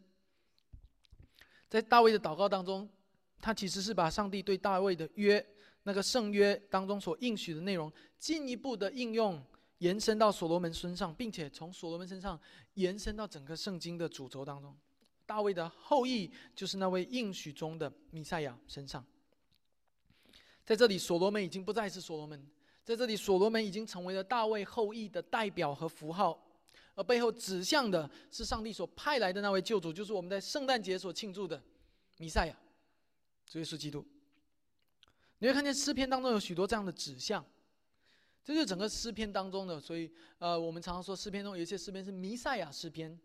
[1.71, 2.87] 在大卫的祷告当中，
[3.41, 5.45] 他其实是把上帝对大卫的约
[5.85, 9.43] 那个圣约当中所应许的内容，进一步的应用
[9.79, 12.39] 延伸到所罗门身上，并且从所罗门身上
[12.75, 14.77] 延伸到整个圣经的主轴当中。
[15.25, 19.03] 大卫的后裔就是那位应许中的弥赛亚身上。
[20.63, 22.47] 在这里，所罗门已经不再是所罗门，
[22.85, 26.43] 在这里，所罗门已经成为了大卫后裔的代表和符号。
[26.97, 31.63] 而背后指向的是上帝所派来的那位救主，就是我们在圣诞节所庆祝的
[32.17, 32.57] 弥赛亚，
[33.47, 34.05] 主耶稣基督。
[35.39, 37.45] 你会看见诗篇当中有许多这样的指向，
[38.43, 39.79] 这就是整个诗篇当中的。
[39.79, 43.21] 所以，呃，我们常常说诗篇中有一些诗篇是弥赛亚诗篇，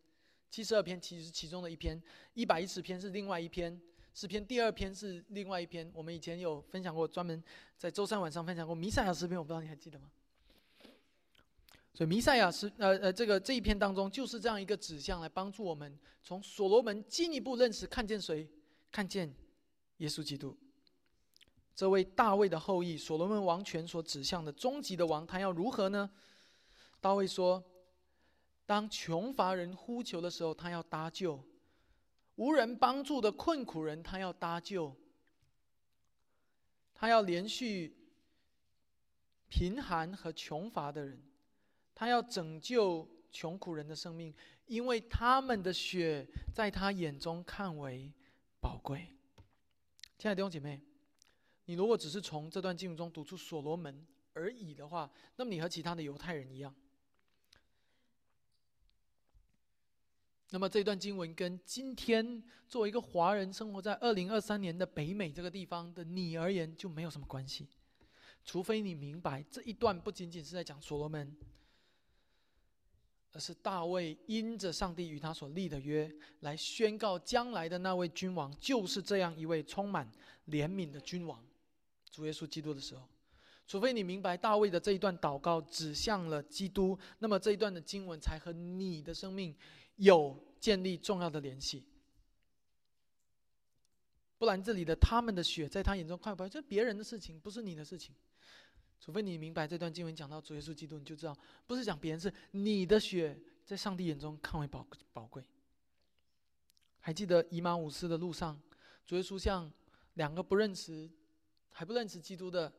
[0.50, 1.98] 七十二篇其实是其中的一篇，
[2.34, 3.82] 一百一十篇是另外一篇，
[4.14, 5.90] 诗篇第二篇是另外一篇。
[5.94, 7.42] 我们以前有分享过，专门
[7.78, 10.12] 在周三晚上分享过弥赛亚诗篇，我不知道你还记得吗？
[11.94, 18.50] 所以弥赛亚是呃呃，这个这一篇当中就是这样一个指向，来帮助我们从所罗门进一步认识、看见谁，
[18.90, 19.34] 看见
[19.98, 20.58] 耶稣基督，
[21.76, 26.10] 这位大卫的后裔，所罗门王权所指向的终极的王，他要如何呢？
[27.02, 27.62] 大卫说：
[28.66, 31.44] 当穷乏人呼求的时候，他要搭救；
[32.36, 34.96] 无人帮助的困苦人，他要搭救；
[36.94, 37.98] 他要连续
[39.50, 41.22] 贫寒和穷乏的人。
[42.02, 44.34] 他要拯救穷苦人的生命，
[44.66, 48.12] 因为他们的血在他眼中看为
[48.60, 49.08] 宝贵。
[50.18, 50.82] 亲爱的弟兄姐妹，
[51.66, 56.74] 你如果只是从这段经文中读出所罗门而已的话，那么你和其他的犹太人一样。
[60.50, 67.70] 那么这段经文跟今天作为一个华人生活在二零二三年的北美这个地方的你而言就没有什么关系，
[68.44, 71.38] 除非你明白这一段不仅仅是在讲所罗门。
[73.34, 80.10] 而是大卫因着上帝与他所立的约，来宣告将来的那位君王就是这样一位充满
[80.48, 81.42] 怜悯的君王，
[82.10, 83.08] 主耶稣基督的时候，
[83.66, 89.56] 除非你明白大卫的这一段祷告指向了基督，那么这一段的经文才和你的生命
[89.96, 91.86] 有建立重要的联系。
[94.38, 96.50] 不然，这里的他们的血在他眼中快不快？
[96.50, 98.14] 这别人的事情，不是你的事情。
[99.04, 101.36] 除非你明白这段经文讲到主耶稣基督，你就知道
[101.66, 103.36] 不是讲别人，是你的血
[103.66, 105.44] 在上帝眼中看为宝宝贵。
[107.00, 108.62] 还记得以马五斯的路上，
[109.08, 109.74] 主耶稣向
[110.14, 111.10] 两个不认识、
[111.72, 112.72] 还不认识基督的，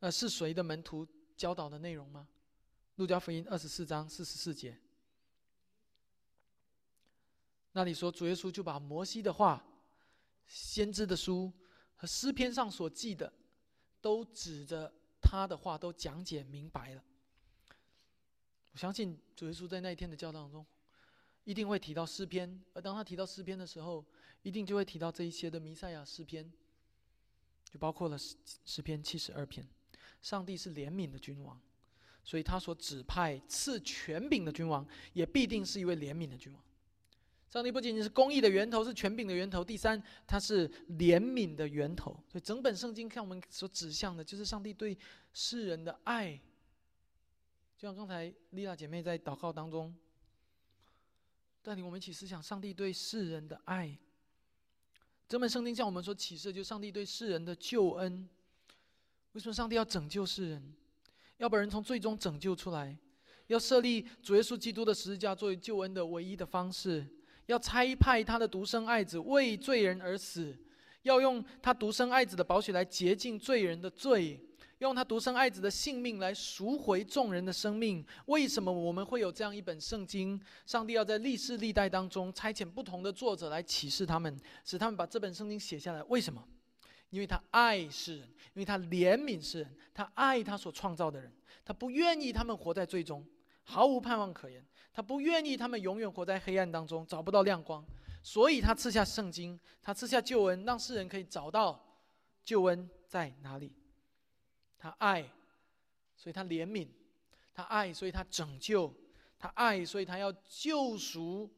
[0.00, 1.08] 呃，是谁的门徒
[1.38, 2.28] 教导的内容吗？
[2.96, 4.78] 路加福音二十四章四十四节，
[7.72, 9.64] 那里说主耶稣就把摩西的话、
[10.46, 11.50] 先知的书
[11.96, 13.32] 和诗篇上所记的，
[14.02, 14.92] 都指着。
[15.22, 17.02] 他的话都讲解明白了。
[18.72, 20.66] 我相信主耶稣在那一天的教导中，
[21.44, 24.04] 一定会提到诗篇，而当他提到诗篇的时候，
[24.42, 26.52] 一定就会提到这一些的弥赛亚诗篇，
[27.70, 29.66] 就包括了诗诗篇七十二篇。
[30.20, 31.60] 上帝是怜悯的君王，
[32.22, 36.62] 所以他所指派赐权柄的君王，也必定是一位怜悯的君王。
[37.52, 39.62] 上帝不仅仅是公义的源头，是权柄的源头。
[39.62, 42.10] 第三，他是怜悯的源头。
[42.26, 44.96] 所以整本圣经看我们所指向的，就是上帝对
[45.34, 46.40] 世人的爱。
[47.76, 49.94] 就像刚才丽娜姐妹在祷告当中
[51.60, 53.98] 带领我们一起思想，上帝对世人的爱。
[55.28, 58.26] 整本圣经向我们所启示，就上帝对世人的救恩。
[59.32, 60.72] 为什么上帝要拯救世人？
[61.36, 62.96] 要把人从最终拯救出来，
[63.48, 67.06] 要设立主耶稣基督的十字架作为救恩的唯一的方式。
[67.46, 70.56] 要差派他的独生爱子为罪人而死，
[71.02, 74.40] 要用他独生爱子的宝血来洁净罪人的罪，
[74.78, 78.04] 用他独生爱子的性命来赎回众人的生命。
[78.26, 80.40] 为什么我们会有这样一本圣经？
[80.66, 86.02] 上帝要在历世历代当中差遣不同的作者来启示他们，使他们把这本圣经写下来。
[86.04, 86.42] 为什么？
[87.10, 91.30] 因为他爱世人，因为他怜悯世人，他爱他所创造的人，
[91.64, 93.22] 他不愿意他们活在最终
[93.62, 94.64] 毫无盼望可言。
[94.92, 97.82] 他不愿意他们永远活在黑暗当中，找不到亮光，
[98.22, 101.82] 所以他赐下圣经，他赐下救恩，让世人可以找到
[102.44, 103.74] 救恩在哪里。
[104.76, 105.26] 他爱，
[106.14, 106.88] 所以他怜悯；
[107.54, 108.92] 他爱，所以他拯救；
[109.38, 111.50] 他爱，所以他要救赎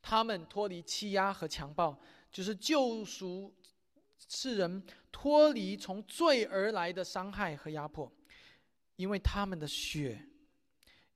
[0.00, 2.00] 他们脱离欺压和强暴，
[2.32, 3.54] 就是救赎
[4.26, 4.82] 世人
[5.12, 8.10] 脱离从罪而来的伤害和压迫，
[8.96, 10.26] 因为他们的血。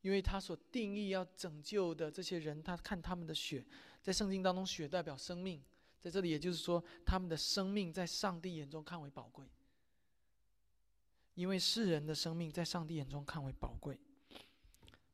[0.05, 3.65] 因为他所定义要拯救的这些人，他看他们的血，
[4.03, 5.63] 在圣经当中，血代表生命，
[5.99, 9.47] 在这里也就是说，他们的生命在上帝眼中看为宝贵。
[11.33, 13.99] 因为世人的生命在上帝眼中看为宝贵，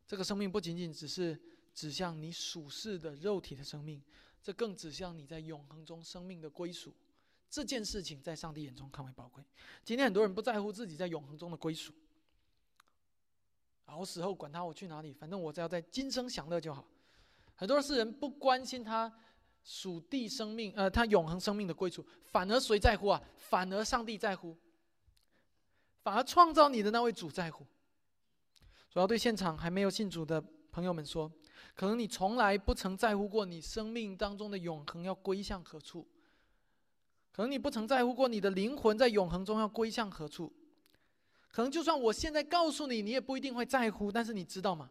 [0.09, 1.41] 这个生命不仅仅只是
[1.73, 4.03] 指向你属世的肉体的生命，
[4.43, 6.93] 这更指向你在永恒中生命的归属。
[7.49, 9.45] 这件事情在上帝眼中看为宝贵。
[9.85, 11.95] 今天很多人不在乎自己在永恒中的归属，
[13.91, 16.87] 啊，我死后管他我去哪里，反正我只要在今生享乐就好。
[17.57, 19.13] 很多世人不关心他
[19.65, 23.21] 属地生命，呃，他永恒生命的归处，反而谁在乎啊？
[23.37, 24.57] 反而上帝在乎，
[26.03, 27.67] 反而创造你的那位主在乎。
[28.89, 31.31] 主要对现场还没有信主的朋友们说，
[31.75, 36.07] 可能你从来不曾在乎过你生命当中的永恒要归向何处，
[37.33, 40.53] 可能你不曾在乎过你的灵魂在永恒中要归向何处，
[41.51, 44.11] 可能就算我现在告诉你，你也不一定会在乎。
[44.11, 44.91] 但是你知道吗？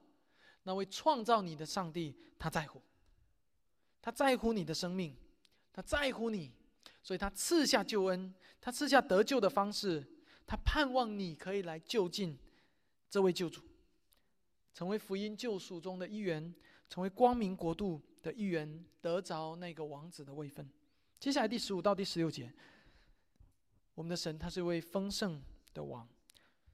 [0.64, 2.82] 那位创造你的上帝，他在乎，
[4.02, 5.16] 他在乎你的生命，
[5.72, 6.52] 他在乎你，
[7.02, 10.06] 所以他赐下救恩，他赐下得救的方式，
[10.46, 12.38] 他盼望你可以来就近
[13.10, 13.62] 这位救主，
[14.74, 16.54] 成为福音救赎中的一员，
[16.90, 20.70] 成为光明国度的一员，得着那个王子的位分。
[21.20, 22.52] 接下来第十五到第十六节，
[23.96, 25.42] 我们的神他是一位丰盛
[25.74, 26.08] 的王。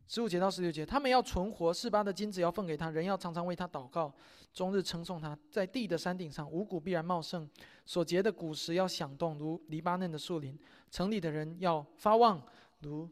[0.07, 4.13] 十五节到十六节，他们要存活，四八的金子要奉给他，人要常常为他祷告，
[4.53, 5.37] 终日称颂他。
[5.49, 7.49] 在地的山顶上，五谷必然茂盛，
[7.85, 10.59] 所结的果实要响动，如黎巴嫩的树林。
[10.91, 12.41] 城里的人要发旺，
[12.79, 13.09] 如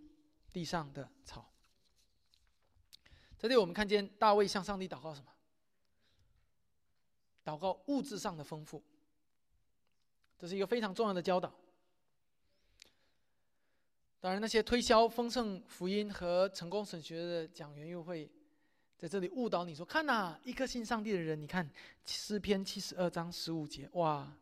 [0.52, 1.50] 地上的草。
[3.40, 5.28] 这里我们看见大卫向上帝祷告什么？
[7.44, 8.82] 祷告物质上的丰富。
[10.38, 11.54] 这是一个非常重要的教导。
[14.24, 18.32] 当然，那些推销丰盛福音和成功神学的讲员又会
[18.98, 21.70] 在这里误导你说：“看呐，一个信上帝的人，你看
[22.06, 24.34] 诗篇七十二章十五节，哇，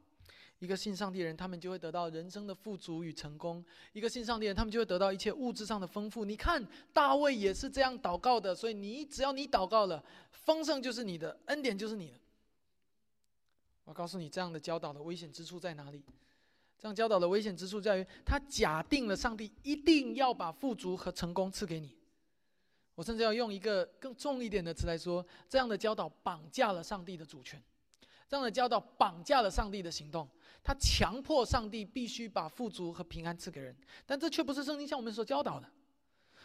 [0.60, 3.60] 一个信上帝的人，他们就会得到人生的富足与成功；
[3.92, 6.24] 一个信上帝人，他们就会得到一切物质上的丰富。
[6.26, 6.64] 你看
[6.94, 12.20] 大卫也是这样祷告的，所以你只要你祷告了，丰盛就是你的，恩典就是你的。
[13.86, 16.04] 我告诉你，这样的教导的危险之处在哪里？”
[16.82, 21.96] 这样教导的危险之处在于，他假定了上帝一定要把富足和成功赐给你。
[22.96, 27.62] 我甚至要用一个更重一点的词来说，这样的教导绑架了上帝的主权，
[28.28, 30.28] 这样的教导绑架了上帝的行动，
[30.64, 33.76] 他强迫上帝必须把富足和平安赐给人，
[34.08, 35.70] 但这却不是圣经向我们所教导的。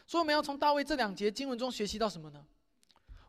[0.07, 2.45] 所以我们要从大卫这两节经文中学习到什么呢？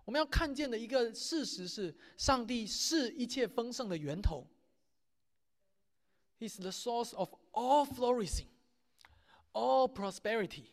[0.03, 4.45] 我们要看见的一个事实是，上帝是一切丰盛的源头。
[6.39, 8.47] He's the source of all flourishing,
[9.53, 10.65] all prosperity,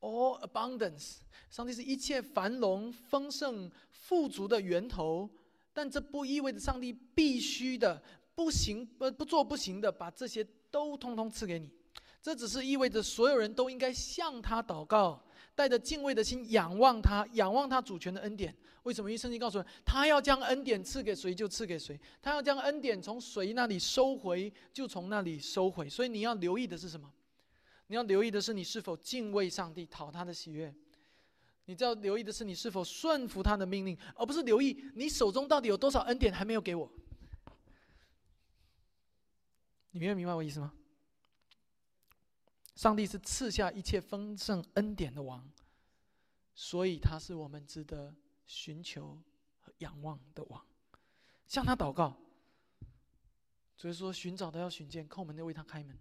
[0.00, 1.20] all abundance.
[1.50, 5.30] 上帝是一切繁荣、丰盛、富足的源头，
[5.72, 8.02] 但这不意味着上帝必须的、
[8.34, 11.70] 不行、不不做不行的，把这些都通通赐给你。
[12.20, 15.24] 这只是意味着所有人都应该向他祷告。
[15.54, 18.54] 带着敬畏的心仰望他，仰望他主权的恩典。
[18.84, 19.08] 为什么？
[19.08, 25.88] 因为圣经告诉我他要将恩典赐给谁就赐给谁，他要将恩典从谁那里收回就从那里收回。
[25.88, 27.12] 所以你要留意的是什么？
[27.86, 30.74] 你要留意的是你是否敬畏上帝，讨他的喜悦。
[31.66, 36.90] 你要留意的是你是否顺服他的命令，而不是留意你手中到底有多少恩典还没有给我。
[39.92, 40.72] 你明白明白我意思吗？
[42.82, 45.48] 上帝是赐下一切丰盛恩典的王，
[46.52, 48.12] 所以他是我们值得
[48.44, 49.22] 寻求
[49.60, 50.66] 和仰望的王。
[51.46, 52.16] 向他祷告，
[53.76, 55.96] 所以说寻找的要寻见，叩门的为他开门。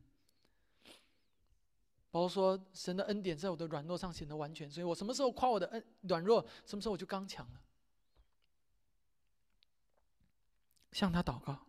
[2.10, 7.62] 保罗说：“神的恩典在我的软弱上显得完全，所以我什么时候夸我的恩软弱，什么时候我就刚强了。”
[10.94, 11.64] 向他祷告，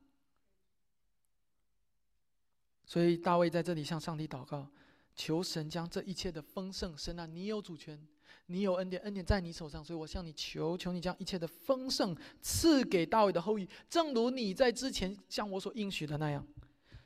[2.86, 4.70] 所以大卫在这里向上帝祷告。
[5.14, 8.00] 求神将这一切的丰盛，神啊，你有主权，
[8.46, 16.46] 你有恩典，恩典在你手上，所以我向你求，求你将一切的丰盛赐给大卫的后裔，正如你在之前向我所应许的那样。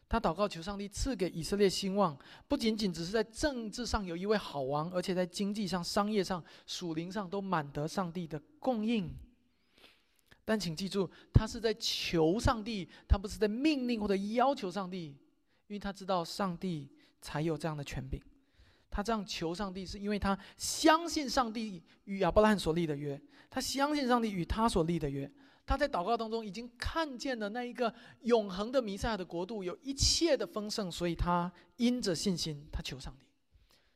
[0.08, 9.12] 他祷告求上帝赐给以色列兴旺，不仅仅只是在政治上有一位好王，而且在经济上、商业上、属灵上都满得上帝的供应。
[10.44, 15.06] 但请记住，他是在求上帝，他不是在命令或者要求上帝，
[15.66, 16.88] 因为他知道上帝。
[17.26, 18.22] 才有这样的权柄。
[18.88, 23.20] 他这样求上帝，是因为他相信上帝与亚伯拉罕所立的约，
[23.50, 25.28] 他相信上帝与他所立的约。
[25.66, 33.26] 他在祷告当中已经看见了那一个永恒的弥赛亚的国度有一切的丰盛，所以他因着信心，他求上帝。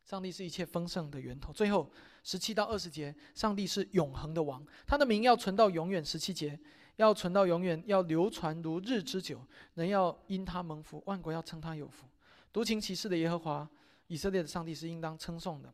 [0.05, 1.53] 上帝是一切丰盛的源头。
[1.53, 1.89] 最后
[2.25, 6.05] 十七到二十节，上帝是永恒的王，他的名要存到永远。
[6.05, 6.59] 十七节
[6.97, 9.41] 要存到永远，要流传如日之久，
[9.75, 12.07] 人要因他蒙福，万国要称他有福。
[12.53, 13.71] 独行其事的耶和华，
[14.09, 15.73] 以色列的上帝是应当称颂的，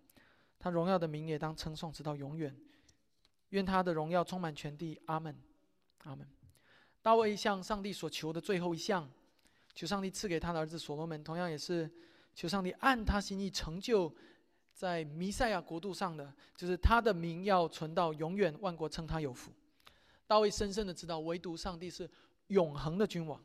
[0.58, 2.54] 他荣耀的名也当称颂直到永远。
[3.50, 5.00] 愿他的荣耀充满全地。
[5.06, 5.34] 阿门，
[6.04, 6.26] 阿门。
[7.00, 9.08] 大卫向上帝所求的最后一项，
[9.72, 11.90] 求上帝赐给他的儿子所罗门，同样也是
[12.34, 14.12] 求上帝按他心意成就
[14.72, 19.52] 在弥赛亚国度上的，就是他的名要存到永远，万国称他有福。
[20.26, 22.10] 大卫深深的知道，唯独上帝是
[22.48, 23.40] 永恒的君王。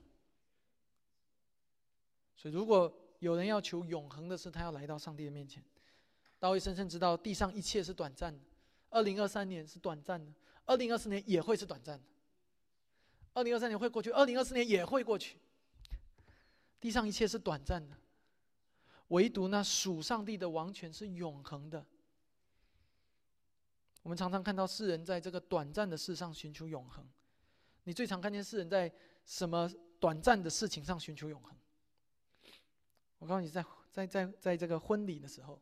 [2.36, 2.92] 所以，如果
[3.22, 5.64] 有人要求永恒的是，他要来到上帝的面前。
[6.40, 8.44] 大卫深深知道，地上一切是短暂的，
[8.90, 10.34] 二零二三年是短暂的，
[10.66, 12.04] 二零二四年也会是短暂的。
[13.34, 15.38] 二零二三年会过去，二零二四年也会过去。
[16.80, 17.96] 地上一切是短暂的，
[19.10, 21.86] 唯独那属上帝的王权是永恒的。
[24.02, 27.08] 我们常常看到世人在这个短暂的事上寻求永恒。
[27.84, 28.92] 你最常看见世人在
[29.26, 29.70] 什么
[30.00, 31.56] 短暂的事情上寻求永恒？
[33.22, 35.62] 我告诉你，在在在在这个婚礼的时候，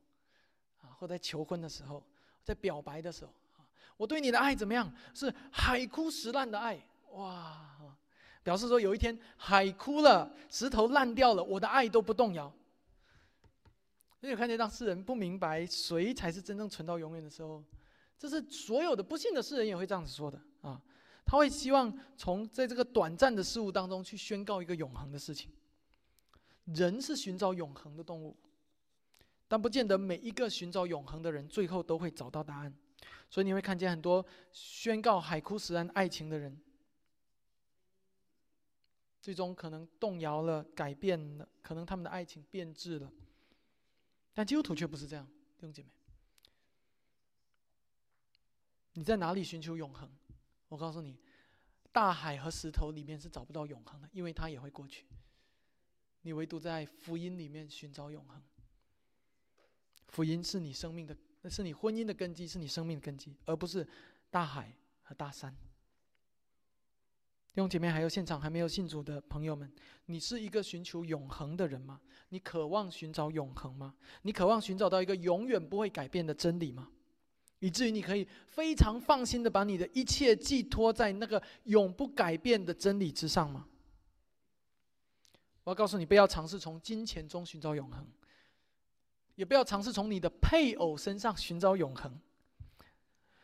[0.82, 2.02] 啊，或在求婚的时候，
[2.42, 4.90] 在表白的时候，啊，我对你的爱怎么样？
[5.14, 6.82] 是海枯石烂的爱。
[7.12, 7.98] 哇，
[8.44, 12.50] 表示说有一天海枯了，石头烂掉了，我的爱都不动摇。
[14.22, 17.62] 你有看见当世人不明白谁才是真正存到永远的时候，
[18.18, 20.82] 这是所有的不幸的世人也会这样子说的啊。
[21.26, 25.52] 他会希望从在这个短暂的事物当中去宣告一个永恒的事情。
[26.74, 28.38] 人是寻找永恒的动物，
[29.48, 32.74] 但不见得每一个寻找永恒的人最后都会找到答案。
[33.30, 36.60] 所以你会看见很多宣告海枯石烂爱情的人。
[39.22, 43.12] 最终可能动摇了，改变了，可能他们的爱情变质了。
[44.34, 45.90] 但基督徒却不是这样，弟兄姐妹。
[48.94, 50.10] 你在哪里寻求永恒？
[50.70, 51.20] 我告诉你，
[51.92, 55.06] 大海和石头里面是找不到永恒的，因为它也会过去。
[56.22, 58.42] 你唯独在福音里面寻找永恒。
[60.08, 63.88] 福音是你生命的，那是你婚姻的根基，是你生命的根基，而不是
[64.30, 65.56] 大海和大山。
[67.52, 69.72] 弟兄姐妹，还有现场还没有信主的朋友们，
[70.06, 72.00] 你是一个寻求永恒的人吗？
[72.30, 73.96] 你渴望寻找永恒吗？
[74.22, 76.90] 你渴望寻找到一个永远不会改变的真理吗？
[77.60, 83.68] 以至于你可以非常放心的把你的一切寄托在那个永不改变的真理之上吗？
[85.70, 88.04] 我要告诉你，不要尝试从金钱中寻找永恒，
[89.36, 92.12] 也不要尝试从你的配偶身上寻找永恒，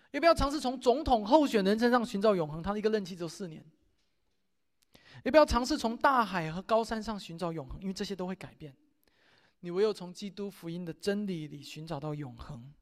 [0.09, 2.63] 也不要尝试从总统候选人身上寻找永恒。
[2.63, 3.63] 他的一个任期只有四年。
[5.23, 8.75] 也不要尝试从大海和高山上寻找永恒，因为这些都会改变。
[9.59, 12.73] 你唯有从基督福音的真理里寻找到永恒，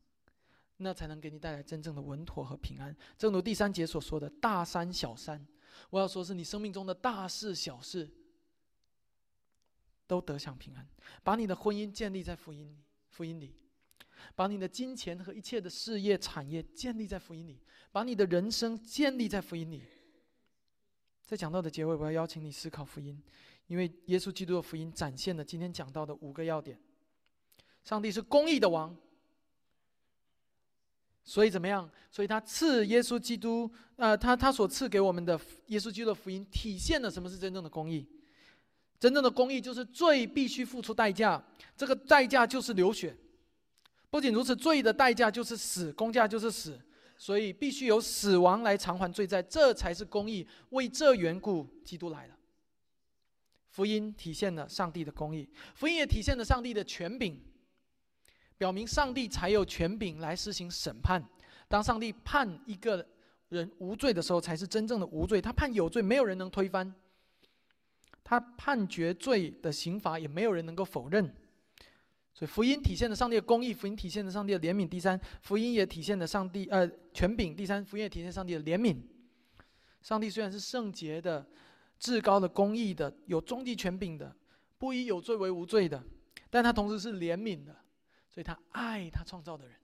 [0.77, 2.95] 那才能给你带来真正的稳妥和平安。
[3.17, 5.45] 正如第三节所说的“大山小山”，
[5.91, 8.09] 我要说是你生命中的大事小事
[10.13, 10.87] 都得享平安。
[11.23, 12.77] 把你的婚姻建立在福音里，
[13.09, 13.51] 福音里；
[14.35, 17.57] 把你的金钱和一切的事业产业建立在福音里；
[17.91, 19.81] 把你的人生建立在福音里。
[21.25, 23.19] 在讲到的结尾，我要邀请你思考福音，
[23.65, 26.79] 因为耶稣基督的福音展现了今天讲到的五个要点。
[27.83, 28.95] 上帝是公义的王，
[31.23, 31.89] 所以怎么样？
[32.11, 38.07] 所以他赐耶稣基督，呃，他他所赐给我们的耶稣基督的福音，体现了什么是真正的公义。
[39.03, 41.43] 真正的公义就是罪必须付出代价，
[41.75, 43.13] 这个代价就是流血。
[44.09, 46.79] 不仅如此，罪的代价就是死，公价就是死。
[47.17, 50.47] 所以必须由死亡来偿还罪债，这才是公义。
[50.69, 52.35] 为这缘故，基督来了。
[53.71, 57.37] 福音体现了上帝的公义，福音也体现了上帝的权柄，
[58.57, 61.21] 表明上帝才有权柄来施行审判。
[61.67, 63.05] 当上帝判一个
[63.49, 65.41] 人无罪的时候，才是真正的无罪。
[65.41, 66.89] 他判有罪，没有人能推翻；
[68.23, 71.33] 他判决罪的刑罚，也没有人能够否认。
[72.33, 74.87] 所以福音体现了上帝的公义，福音体现了上帝的怜悯。
[74.87, 77.55] 第三，福音也体现了上帝呃权柄。
[77.55, 78.97] 第三，福音也体现上帝的怜悯。
[80.01, 81.45] 上帝虽然是圣洁的、
[81.99, 84.35] 至高的、公义的、有终极权柄的，
[84.79, 86.03] 不以有罪为无罪的，
[86.49, 87.75] 但他同时是怜悯的，
[88.29, 89.75] 所以他爱他创造的人。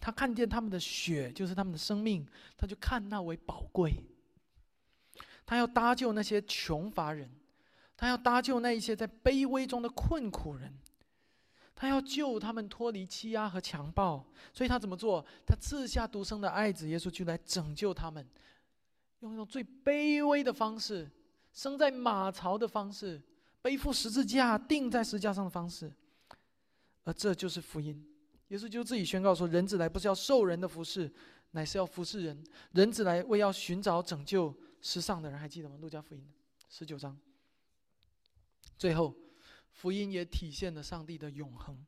[0.00, 2.26] 他看见他们的血就是他们的生命，
[2.56, 3.92] 他就看那为宝贵。
[5.46, 7.30] 他要搭救那些穷乏人。
[7.98, 10.70] 他要搭救那一些在卑微中的困苦人，
[11.74, 14.22] 他要救他们脱离欺压和强暴，
[14.52, 15.24] 所以他怎么做？
[15.46, 18.28] 他赐下独生的爱子耶稣，就来拯救他们，
[19.20, 21.10] 用一种最卑微的方式，
[21.54, 23.18] 生在马槽的方式，
[23.62, 25.90] 背负十字架钉在十字架上的方式，
[27.04, 28.06] 而这就是福音。
[28.48, 31.10] 耶稣就自己宣告说：“人子来不是要受人的服侍，
[31.52, 32.44] 乃是要服侍人。
[32.72, 35.76] 人子来为要寻找拯救世上的人。”还记得吗？
[35.80, 36.26] 路加福音
[36.68, 37.18] 十九章。
[38.78, 39.14] 最后，
[39.70, 41.84] 福音也体现了上帝的永恒。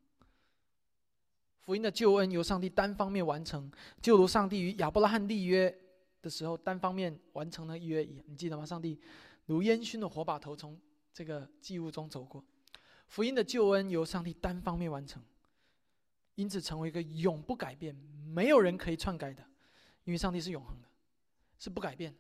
[1.61, 3.71] 福音的救恩由上帝单方面完成，
[4.01, 5.79] 就如上帝与亚伯拉罕立约
[6.23, 8.65] 的时候单方面完成了约一样，你记得吗？
[8.65, 8.99] 上帝
[9.45, 10.81] 如烟熏的火把头从
[11.13, 12.43] 这个祭物中走过，
[13.07, 15.23] 福音的救恩由上帝单方面完成，
[16.37, 19.47] 因此成为一个永不改变、没有人可以篡改的，
[20.05, 20.89] 因为上帝是永恒的，
[21.59, 22.19] 是不改变的，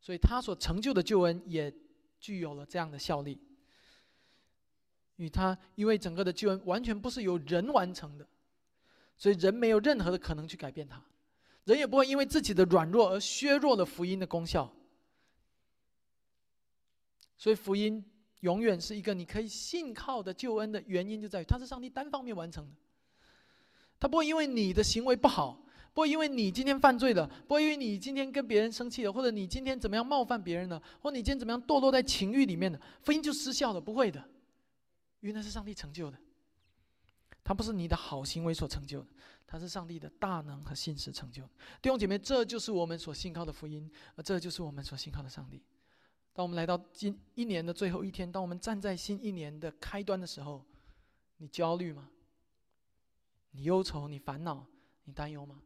[0.00, 1.72] 所以他所成就的救恩也
[2.18, 3.40] 具有了这样的效力。
[5.16, 8.26] 与他因为整个的救恩完全不是由人完成的，
[9.16, 11.04] 所以人没有任何的可能去改变他。
[11.64, 14.74] 人也不会因为自己的软弱而削弱了福音的功效，
[17.36, 18.02] 所以福音
[18.40, 22.74] 永远是一个你可以信靠的救恩的原因，就在于它是上帝单方面完成的。
[24.00, 25.62] 他不会因为你的行为不好，
[25.92, 34.22] 不会因为你今天犯罪了，不会因为你今天跟别人生气了，或者你今天怎么样冒犯别人了，或你今天怎么样堕落在情欲里面的，福音就失效了，不会的，
[35.20, 36.18] 因为那是上帝成就的，
[37.42, 39.06] 它不是你的好行为所成就的。
[39.52, 41.48] 他是上帝的大能和信实成就的，
[41.82, 45.60] 弟兄姐妹，这就是我们所信靠的福音，而这就是我们所信靠的上帝。
[46.32, 50.64] 当我们来到今一年的最后一天，当我们站在新一年的开端的时候，
[51.38, 52.08] 你焦虑吗？
[53.50, 54.06] 你忧愁？
[54.06, 54.64] 你烦恼？
[55.02, 55.60] 你担忧吗？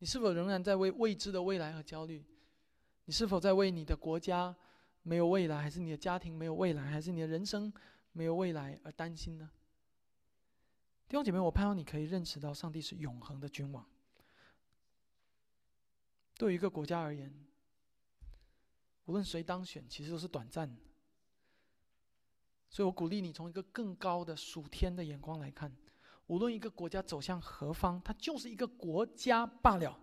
[0.00, 2.24] 你是否仍然在为未知的未来而焦虑？
[3.04, 4.54] 你是否在为你的国家
[5.02, 7.72] 没有未来，还是你的家庭没有未来，还是你的人生
[8.12, 9.50] 没有未来而担心呢？
[11.06, 13.86] 弟兄姐妹，我盼望你可以认识到，上帝是永恒的君王。
[16.36, 17.34] 对于一个国家而言，
[19.04, 20.80] 无论谁当选，其实都是短暂的。
[22.70, 25.76] 所以我鼓励你从一个更高的属天的眼光来看，
[26.30, 29.98] 无论一个国家走向何方，它就是一个国家罢了。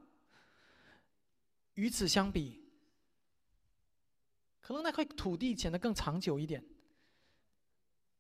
[1.76, 2.62] 与此相比，
[4.60, 6.62] 可能那块土地显得更长久一点。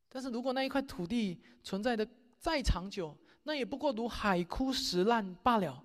[0.08, 2.08] 但是如果那一块土地存在的，
[2.40, 5.84] 再长久，那也不过如海枯石烂罢了，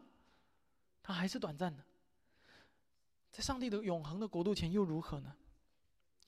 [1.02, 1.84] 它还是短暂的。
[3.32, 5.34] 在上帝的永恒的国度前又如何呢？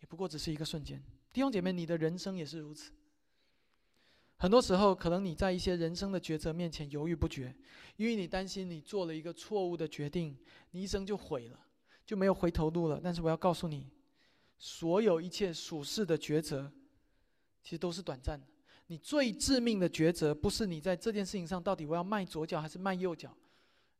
[0.01, 1.01] 也不过只是一个瞬间。
[1.32, 2.90] 弟兄姐妹，你的人生也是如此。
[4.37, 7.55] 很多时候，可能你在一些人生的抉择面前犹豫不决，
[7.97, 10.37] 因为你担心你做了一个错误的决定，
[10.72, 11.59] 你一生就毁了，
[12.05, 13.01] 就没有回头路了。
[13.03, 13.89] 但是我要告诉你，
[14.59, 16.70] 所有一切属世的抉择，
[17.62, 18.47] 其实都是短暂的。
[18.89, 23.35] 你最致命的抉择，不是你在这件事情上到底我要迈左脚还是迈右脚，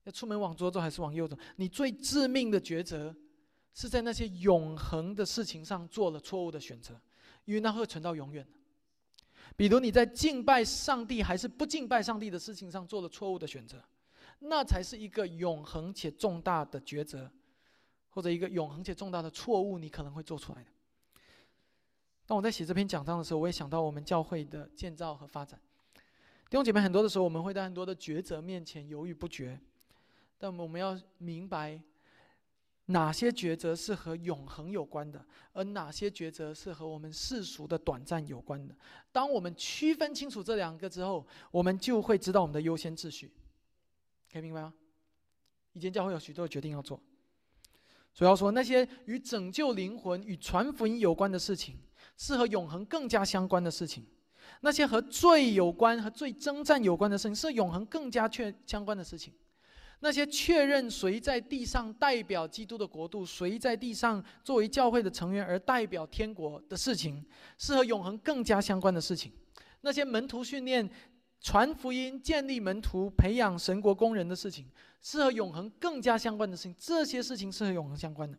[0.03, 1.39] 要出门往左走还是往右走？
[1.57, 3.17] 你最致命的抉择，
[3.73, 7.01] 是在那些永恒的事情上做了错误的选择，
[7.47, 8.47] 因为那会存到永远。
[9.57, 13.83] 比如你在敬拜上帝还是不敬拜上帝的事情上做了错误的选择，
[14.41, 17.31] 那才是一个永恒且重大的抉择，
[18.11, 20.71] 或者一个永恒且重大的错误，你可能会做出来的。
[22.27, 25.61] 当我在写这篇讲章的时候，我也想到我们教会的建造和发展。
[26.49, 29.61] 弟兄姐妹，很多的时候我们会在很多的抉择面前犹豫不决，
[30.39, 31.81] 但我们要明白，
[32.87, 38.77] 哪些抉择是和永恒有关的，而哪些抉择是和我们世俗的短暂有关的。
[39.11, 43.33] 当我们区分清楚这两个之后，我们就会知道我们的优先秩序。
[44.33, 44.75] 可以明白吗？
[45.73, 47.01] 一间教会有许多决定要做，
[48.13, 51.79] 主要说那些与拯救灵魂、与传福音有关的事情。
[52.17, 54.07] 是和永恒更加相关的事情，
[54.61, 59.33] 那些和罪有关、和罪征战有关的事情，是永恒更加确相关的事情。
[60.05, 67.25] 那些确认谁在地上代表基督的国度，谁在地上作为教会的成员而代表天国的事情，
[67.57, 69.33] 是和永恒更加相关的事情。
[69.81, 70.87] 那些门徒训练、
[71.41, 74.67] 传福音、建立门徒、培养神国工人的事情，
[75.01, 76.77] 是和永恒更加相关的事情。
[76.79, 78.37] 这些事情是和永恒相关的。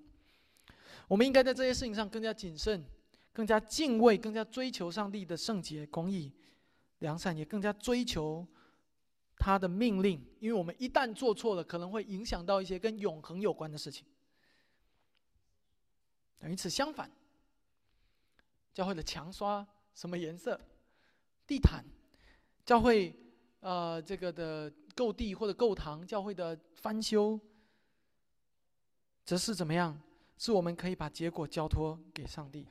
[1.08, 2.86] 我们应该在这些事情上更加谨慎。
[3.34, 6.32] 更加敬畏，更加追求上帝的圣洁、公义、
[7.00, 8.48] 良善，也更加追求
[9.38, 10.24] 他的命令。
[10.40, 14.06] 因为我们一旦做错了，可能会影响到一些跟永恒有关的事情。
[16.42, 17.10] 与此相反，
[18.74, 20.60] 教会的墙刷什么颜色？
[21.48, 21.84] 地毯，
[22.66, 23.16] 教会
[23.60, 27.40] 呃这个的购地或者购堂，教会的翻修，
[29.24, 30.00] 则是怎么样？
[30.38, 32.68] 是我们可以把结果交托给上帝。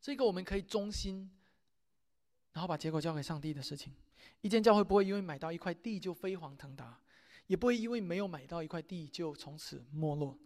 [0.00, 1.30] 这个我们可以忠心，
[2.52, 3.92] 然后把结果交给上帝的事情。
[4.40, 6.98] 一间教会不会因为买到一块地就飞黄腾达，
[7.46, 10.36] 也不会因为没有买到一块地就从此没落。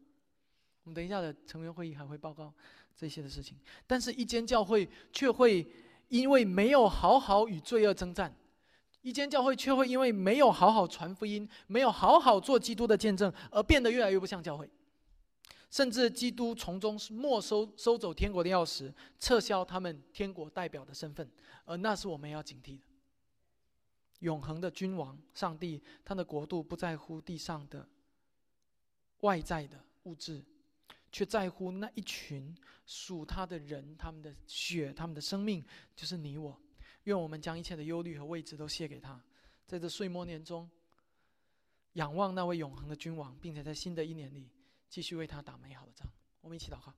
[0.82, 2.52] 我们等一下的成员会议还会报告
[2.94, 3.56] 这些的事情。
[3.86, 5.66] 但是，一间教会却会
[6.08, 8.34] 因为没有好好与罪恶征战，
[9.00, 14.68] 一间教会却会因为没有好好传福音，没有好好做基督的见证，而变得越来越不像教会。
[15.74, 21.28] 甚至基督从中没收收走天国的钥匙，撤销他们天国代表的身份，
[21.64, 22.84] 而那是我们要警惕的。
[24.20, 27.88] 永恒的君王上帝，他的国度不在乎地上的
[29.22, 30.44] 外在的物质，
[31.10, 32.56] 却在乎那一群
[32.86, 35.64] 属他的人，他们的血，他们的生命，
[35.96, 36.56] 就是你我。
[37.02, 39.20] 愿我们将一切的忧虑和位置都卸给他，
[39.66, 40.70] 在这岁末年中，
[41.94, 44.48] 仰望那位永恒的君王，并且在新的一年里
[44.94, 46.06] 继续为他打美好的仗。
[46.40, 46.94] 我们一起祷告。